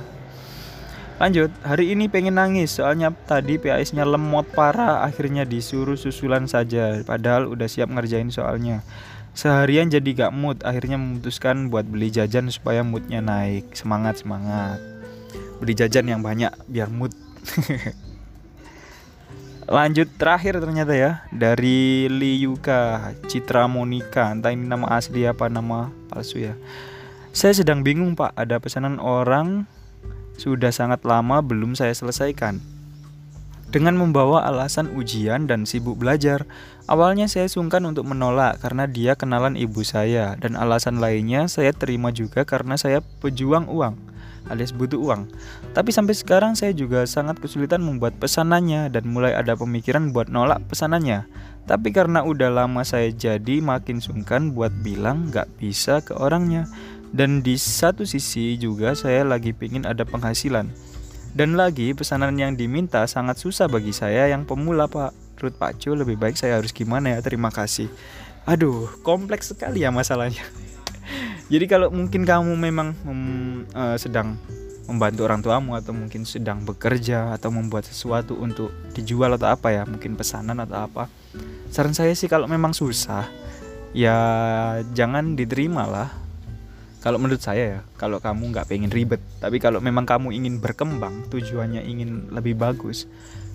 Lanjut, 1.15 1.47
hari 1.63 1.95
ini 1.95 2.11
pengen 2.11 2.35
nangis 2.35 2.75
soalnya 2.75 3.07
tadi 3.23 3.55
PAS-nya 3.55 4.03
lemot 4.03 4.51
parah, 4.51 5.07
akhirnya 5.07 5.47
disuruh 5.47 5.95
susulan 5.95 6.43
saja, 6.43 6.99
padahal 7.07 7.47
udah 7.47 7.71
siap 7.71 7.87
ngerjain 7.87 8.27
soalnya. 8.35 8.83
Seharian 9.31 9.87
jadi 9.87 10.27
gak 10.27 10.35
mood, 10.35 10.59
akhirnya 10.67 10.99
memutuskan 10.99 11.71
buat 11.71 11.87
beli 11.87 12.11
jajan 12.11 12.51
supaya 12.51 12.83
moodnya 12.83 13.23
naik. 13.23 13.71
Semangat, 13.79 14.19
semangat. 14.19 14.83
Beli 15.63 15.71
jajan 15.71 16.03
yang 16.03 16.19
banyak 16.19 16.51
biar 16.67 16.91
mood. 16.91 17.15
Lanjut 19.65 20.11
terakhir 20.19 20.61
ternyata 20.61 20.93
ya 20.93 21.25
dari 21.33 22.05
Liyuka 22.05 23.15
Citra 23.25 23.65
Monika 23.65 24.29
entah 24.29 24.53
ini 24.53 24.69
nama 24.69 24.93
asli 24.93 25.25
apa 25.25 25.49
nama 25.49 25.89
palsu 26.05 26.37
ya. 26.37 26.53
Saya 27.33 27.57
sedang 27.57 27.81
bingung 27.81 28.13
pak 28.13 28.37
ada 28.37 28.61
pesanan 28.61 29.01
orang 29.01 29.65
sudah 30.35 30.71
sangat 30.71 31.03
lama 31.03 31.43
belum 31.43 31.75
saya 31.75 31.91
selesaikan. 31.91 32.59
Dengan 33.65 33.97
membawa 33.99 34.45
alasan 34.47 34.93
ujian 34.95 35.51
dan 35.51 35.67
sibuk 35.67 35.99
belajar, 35.99 36.47
awalnya 36.87 37.27
saya 37.27 37.49
sungkan 37.49 37.83
untuk 37.83 38.07
menolak 38.07 38.61
karena 38.63 38.87
dia 38.87 39.19
kenalan 39.19 39.59
ibu 39.59 39.83
saya 39.83 40.39
dan 40.39 40.55
alasan 40.55 41.03
lainnya 41.03 41.49
saya 41.51 41.75
terima 41.75 42.13
juga 42.13 42.47
karena 42.47 42.79
saya 42.79 43.03
pejuang 43.19 43.67
uang 43.67 44.15
alias 44.49 44.73
butuh 44.73 45.01
uang. 45.01 45.29
Tapi 45.73 45.89
sampai 45.89 46.13
sekarang 46.13 46.53
saya 46.53 46.71
juga 46.71 47.03
sangat 47.09 47.41
kesulitan 47.41 47.81
membuat 47.81 48.17
pesanannya 48.21 48.93
dan 48.93 49.09
mulai 49.09 49.33
ada 49.33 49.57
pemikiran 49.57 50.13
buat 50.13 50.29
nolak 50.29 50.61
pesanannya. 50.69 51.25
Tapi 51.65 51.89
karena 51.89 52.21
udah 52.21 52.53
lama 52.53 52.85
saya 52.85 53.09
jadi 53.09 53.57
makin 53.57 53.97
sungkan 53.97 54.53
buat 54.53 54.69
bilang 54.85 55.33
gak 55.33 55.49
bisa 55.57 56.05
ke 56.05 56.13
orangnya. 56.13 56.69
Dan 57.15 57.39
di 57.39 57.55
satu 57.55 58.03
sisi 58.03 58.59
juga 58.59 58.91
saya 58.91 59.23
lagi 59.23 59.55
pingin 59.55 59.87
ada 59.87 60.03
penghasilan. 60.03 60.67
Dan 61.31 61.55
lagi 61.55 61.95
pesanan 61.95 62.35
yang 62.35 62.59
diminta 62.59 63.07
sangat 63.07 63.39
susah 63.39 63.71
bagi 63.71 63.95
saya 63.95 64.27
yang 64.27 64.43
pemula 64.43 64.91
pak. 64.91 65.15
Menurut 65.35 65.55
Pak 65.55 65.71
Jo 65.77 65.95
lebih 65.95 66.15
baik 66.15 66.35
saya 66.35 66.59
harus 66.59 66.75
gimana 66.75 67.15
ya 67.15 67.19
terima 67.23 67.51
kasih. 67.51 67.87
Aduh 68.43 68.91
kompleks 69.03 69.55
sekali 69.55 69.87
ya 69.87 69.95
masalahnya. 69.95 70.43
Jadi 71.51 71.65
kalau 71.71 71.87
mungkin 71.87 72.27
kamu 72.27 72.51
memang 72.55 72.97
mem, 73.07 73.21
uh, 73.71 73.95
sedang 73.95 74.35
membantu 74.87 75.21
orang 75.27 75.39
tuamu 75.43 75.75
atau 75.75 75.93
mungkin 75.93 76.23
sedang 76.25 76.63
bekerja 76.63 77.35
atau 77.35 77.51
membuat 77.51 77.85
sesuatu 77.85 78.35
untuk 78.39 78.71
dijual 78.95 79.35
atau 79.35 79.53
apa 79.53 79.71
ya, 79.75 79.83
mungkin 79.85 80.17
pesanan 80.17 80.57
atau 80.63 80.87
apa. 80.87 81.03
Saran 81.69 81.93
saya 81.93 82.11
sih 82.17 82.27
kalau 82.27 82.47
memang 82.47 82.71
susah 82.71 83.27
ya 83.91 84.17
jangan 84.91 85.35
diterima 85.37 85.87
lah. 85.87 86.24
Kalau 87.05 87.21
menurut 87.21 87.37
saya 87.37 87.65
ya, 87.69 87.79
kalau 88.01 88.17
kamu 88.17 88.49
nggak 88.49 88.65
pengen 88.65 88.89
ribet, 88.89 89.21
tapi 89.37 89.61
kalau 89.61 89.77
memang 89.77 90.09
kamu 90.09 90.33
ingin 90.33 90.57
berkembang, 90.57 91.29
tujuannya 91.29 91.85
ingin 91.85 92.33
lebih 92.33 92.57
bagus, 92.57 93.05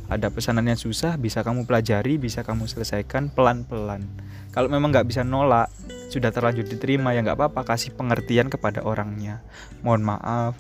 ada 0.07 0.31
pesanan 0.31 0.71
yang 0.71 0.79
susah 0.79 1.19
bisa 1.19 1.43
kamu 1.43 1.67
pelajari, 1.67 2.15
bisa 2.15 2.47
kamu 2.47 2.71
selesaikan 2.71 3.27
pelan-pelan. 3.35 4.07
Kalau 4.55 4.71
memang 4.71 4.95
nggak 4.95 5.03
bisa 5.03 5.27
nolak, 5.27 5.67
sudah 6.15 6.31
terlanjur 6.31 6.63
diterima 6.63 7.11
ya 7.11 7.27
nggak 7.27 7.43
apa-apa 7.43 7.75
kasih 7.75 7.91
pengertian 7.99 8.47
kepada 8.55 8.87
orangnya. 8.87 9.43
Mohon 9.83 10.15
maaf 10.15 10.55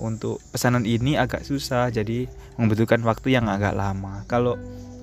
untuk 0.00 0.40
pesanan 0.48 0.88
ini 0.88 1.20
agak 1.20 1.44
susah 1.44 1.92
jadi 1.92 2.24
membutuhkan 2.56 3.04
waktu 3.04 3.36
yang 3.36 3.52
agak 3.52 3.76
lama. 3.76 4.24
Kalau 4.24 4.56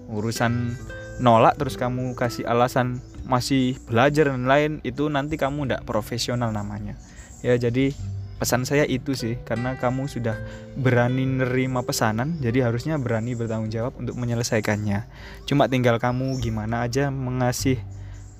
urusan 0.09 0.73
nolak 1.21 1.53
terus 1.61 1.77
kamu 1.77 2.17
kasih 2.17 2.49
alasan 2.49 2.97
masih 3.29 3.77
belajar 3.85 4.33
dan 4.33 4.49
lain 4.49 4.81
itu 4.81 5.05
nanti 5.05 5.37
kamu 5.37 5.69
tidak 5.69 5.85
profesional 5.85 6.49
namanya 6.49 6.97
ya 7.45 7.57
jadi 7.57 7.93
pesan 8.37 8.69
saya 8.69 8.85
itu 8.85 9.17
sih 9.17 9.41
karena 9.41 9.73
kamu 9.81 10.05
sudah 10.05 10.37
berani 10.77 11.25
nerima 11.25 11.81
pesanan 11.81 12.37
jadi 12.37 12.69
harusnya 12.69 13.01
berani 13.01 13.33
bertanggung 13.33 13.73
jawab 13.73 13.97
untuk 13.97 14.13
menyelesaikannya. 14.17 15.09
Cuma 15.49 15.65
tinggal 15.65 15.97
kamu 15.97 16.37
gimana 16.37 16.85
aja 16.85 17.09
mengasih 17.09 17.81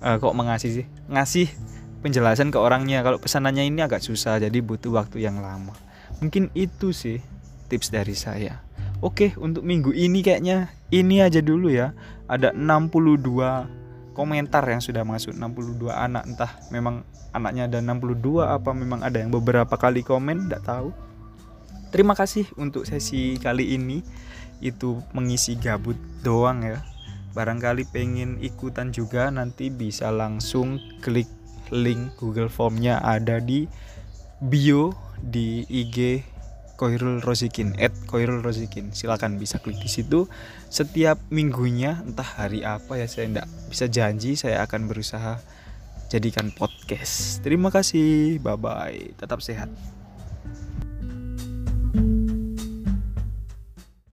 uh, 0.06 0.22
kok 0.22 0.38
mengasih 0.38 0.70
sih? 0.82 0.86
Ngasih 1.10 1.50
penjelasan 2.06 2.54
ke 2.54 2.62
orangnya. 2.62 3.02
Kalau 3.02 3.18
pesanannya 3.18 3.66
ini 3.66 3.82
agak 3.82 4.06
susah 4.06 4.38
jadi 4.38 4.58
butuh 4.62 4.94
waktu 4.94 5.26
yang 5.26 5.42
lama. 5.42 5.74
Mungkin 6.22 6.54
itu 6.54 6.94
sih 6.94 7.18
tips 7.68 7.90
dari 7.90 8.14
saya. 8.14 8.62
Oke 9.02 9.34
untuk 9.38 9.66
minggu 9.66 9.94
ini 9.94 10.22
kayaknya 10.22 10.70
ini 10.94 11.26
aja 11.26 11.42
dulu 11.42 11.74
ya. 11.74 11.98
Ada 12.30 12.54
62 12.54 13.87
komentar 14.18 14.66
yang 14.66 14.82
sudah 14.82 15.06
masuk. 15.06 15.38
62 15.38 15.94
anak 15.94 16.26
entah 16.26 16.52
memang 16.74 17.06
anaknya 17.38 17.70
ada 17.70 17.80
62 17.86 18.42
apa 18.42 18.74
memang 18.74 19.06
ada 19.06 19.22
yang 19.22 19.30
beberapa 19.30 19.78
kali 19.78 20.02
komen 20.02 20.50
tidak 20.50 20.66
tahu. 20.66 20.90
Terima 21.94 22.18
kasih 22.18 22.50
untuk 22.58 22.90
sesi 22.90 23.38
kali 23.38 23.78
ini. 23.78 24.02
Itu 24.58 25.06
mengisi 25.14 25.54
gabut 25.54 25.96
doang 26.26 26.66
ya. 26.66 26.82
Barangkali 27.38 27.86
pengen 27.94 28.42
ikutan 28.42 28.90
juga 28.90 29.30
nanti 29.30 29.70
bisa 29.70 30.10
langsung 30.10 30.82
klik 31.06 31.30
link 31.70 32.18
Google 32.18 32.50
Formnya 32.50 32.98
ada 33.06 33.38
di 33.38 33.70
bio 34.42 34.98
di 35.22 35.62
IG 35.70 36.26
Koirul 36.78 37.20
Rosikin 37.26 37.74
at 37.82 37.92
Koirul 38.06 38.46
Rosikin 38.46 38.94
silakan 38.94 39.42
bisa 39.42 39.58
klik 39.58 39.82
di 39.82 39.90
situ. 39.90 40.30
Setiap 40.70 41.18
minggunya 41.34 42.06
entah 42.06 42.38
hari 42.38 42.62
apa 42.62 43.02
ya 43.02 43.10
saya 43.10 43.26
tidak 43.28 43.50
bisa 43.68 43.90
janji 43.90 44.38
saya 44.38 44.62
akan 44.62 44.86
berusaha 44.86 45.42
jadikan 46.14 46.54
podcast. 46.54 47.42
Terima 47.42 47.74
kasih. 47.74 48.38
Bye 48.38 48.62
bye 48.62 49.18
tetap 49.18 49.42
sehat 49.42 49.74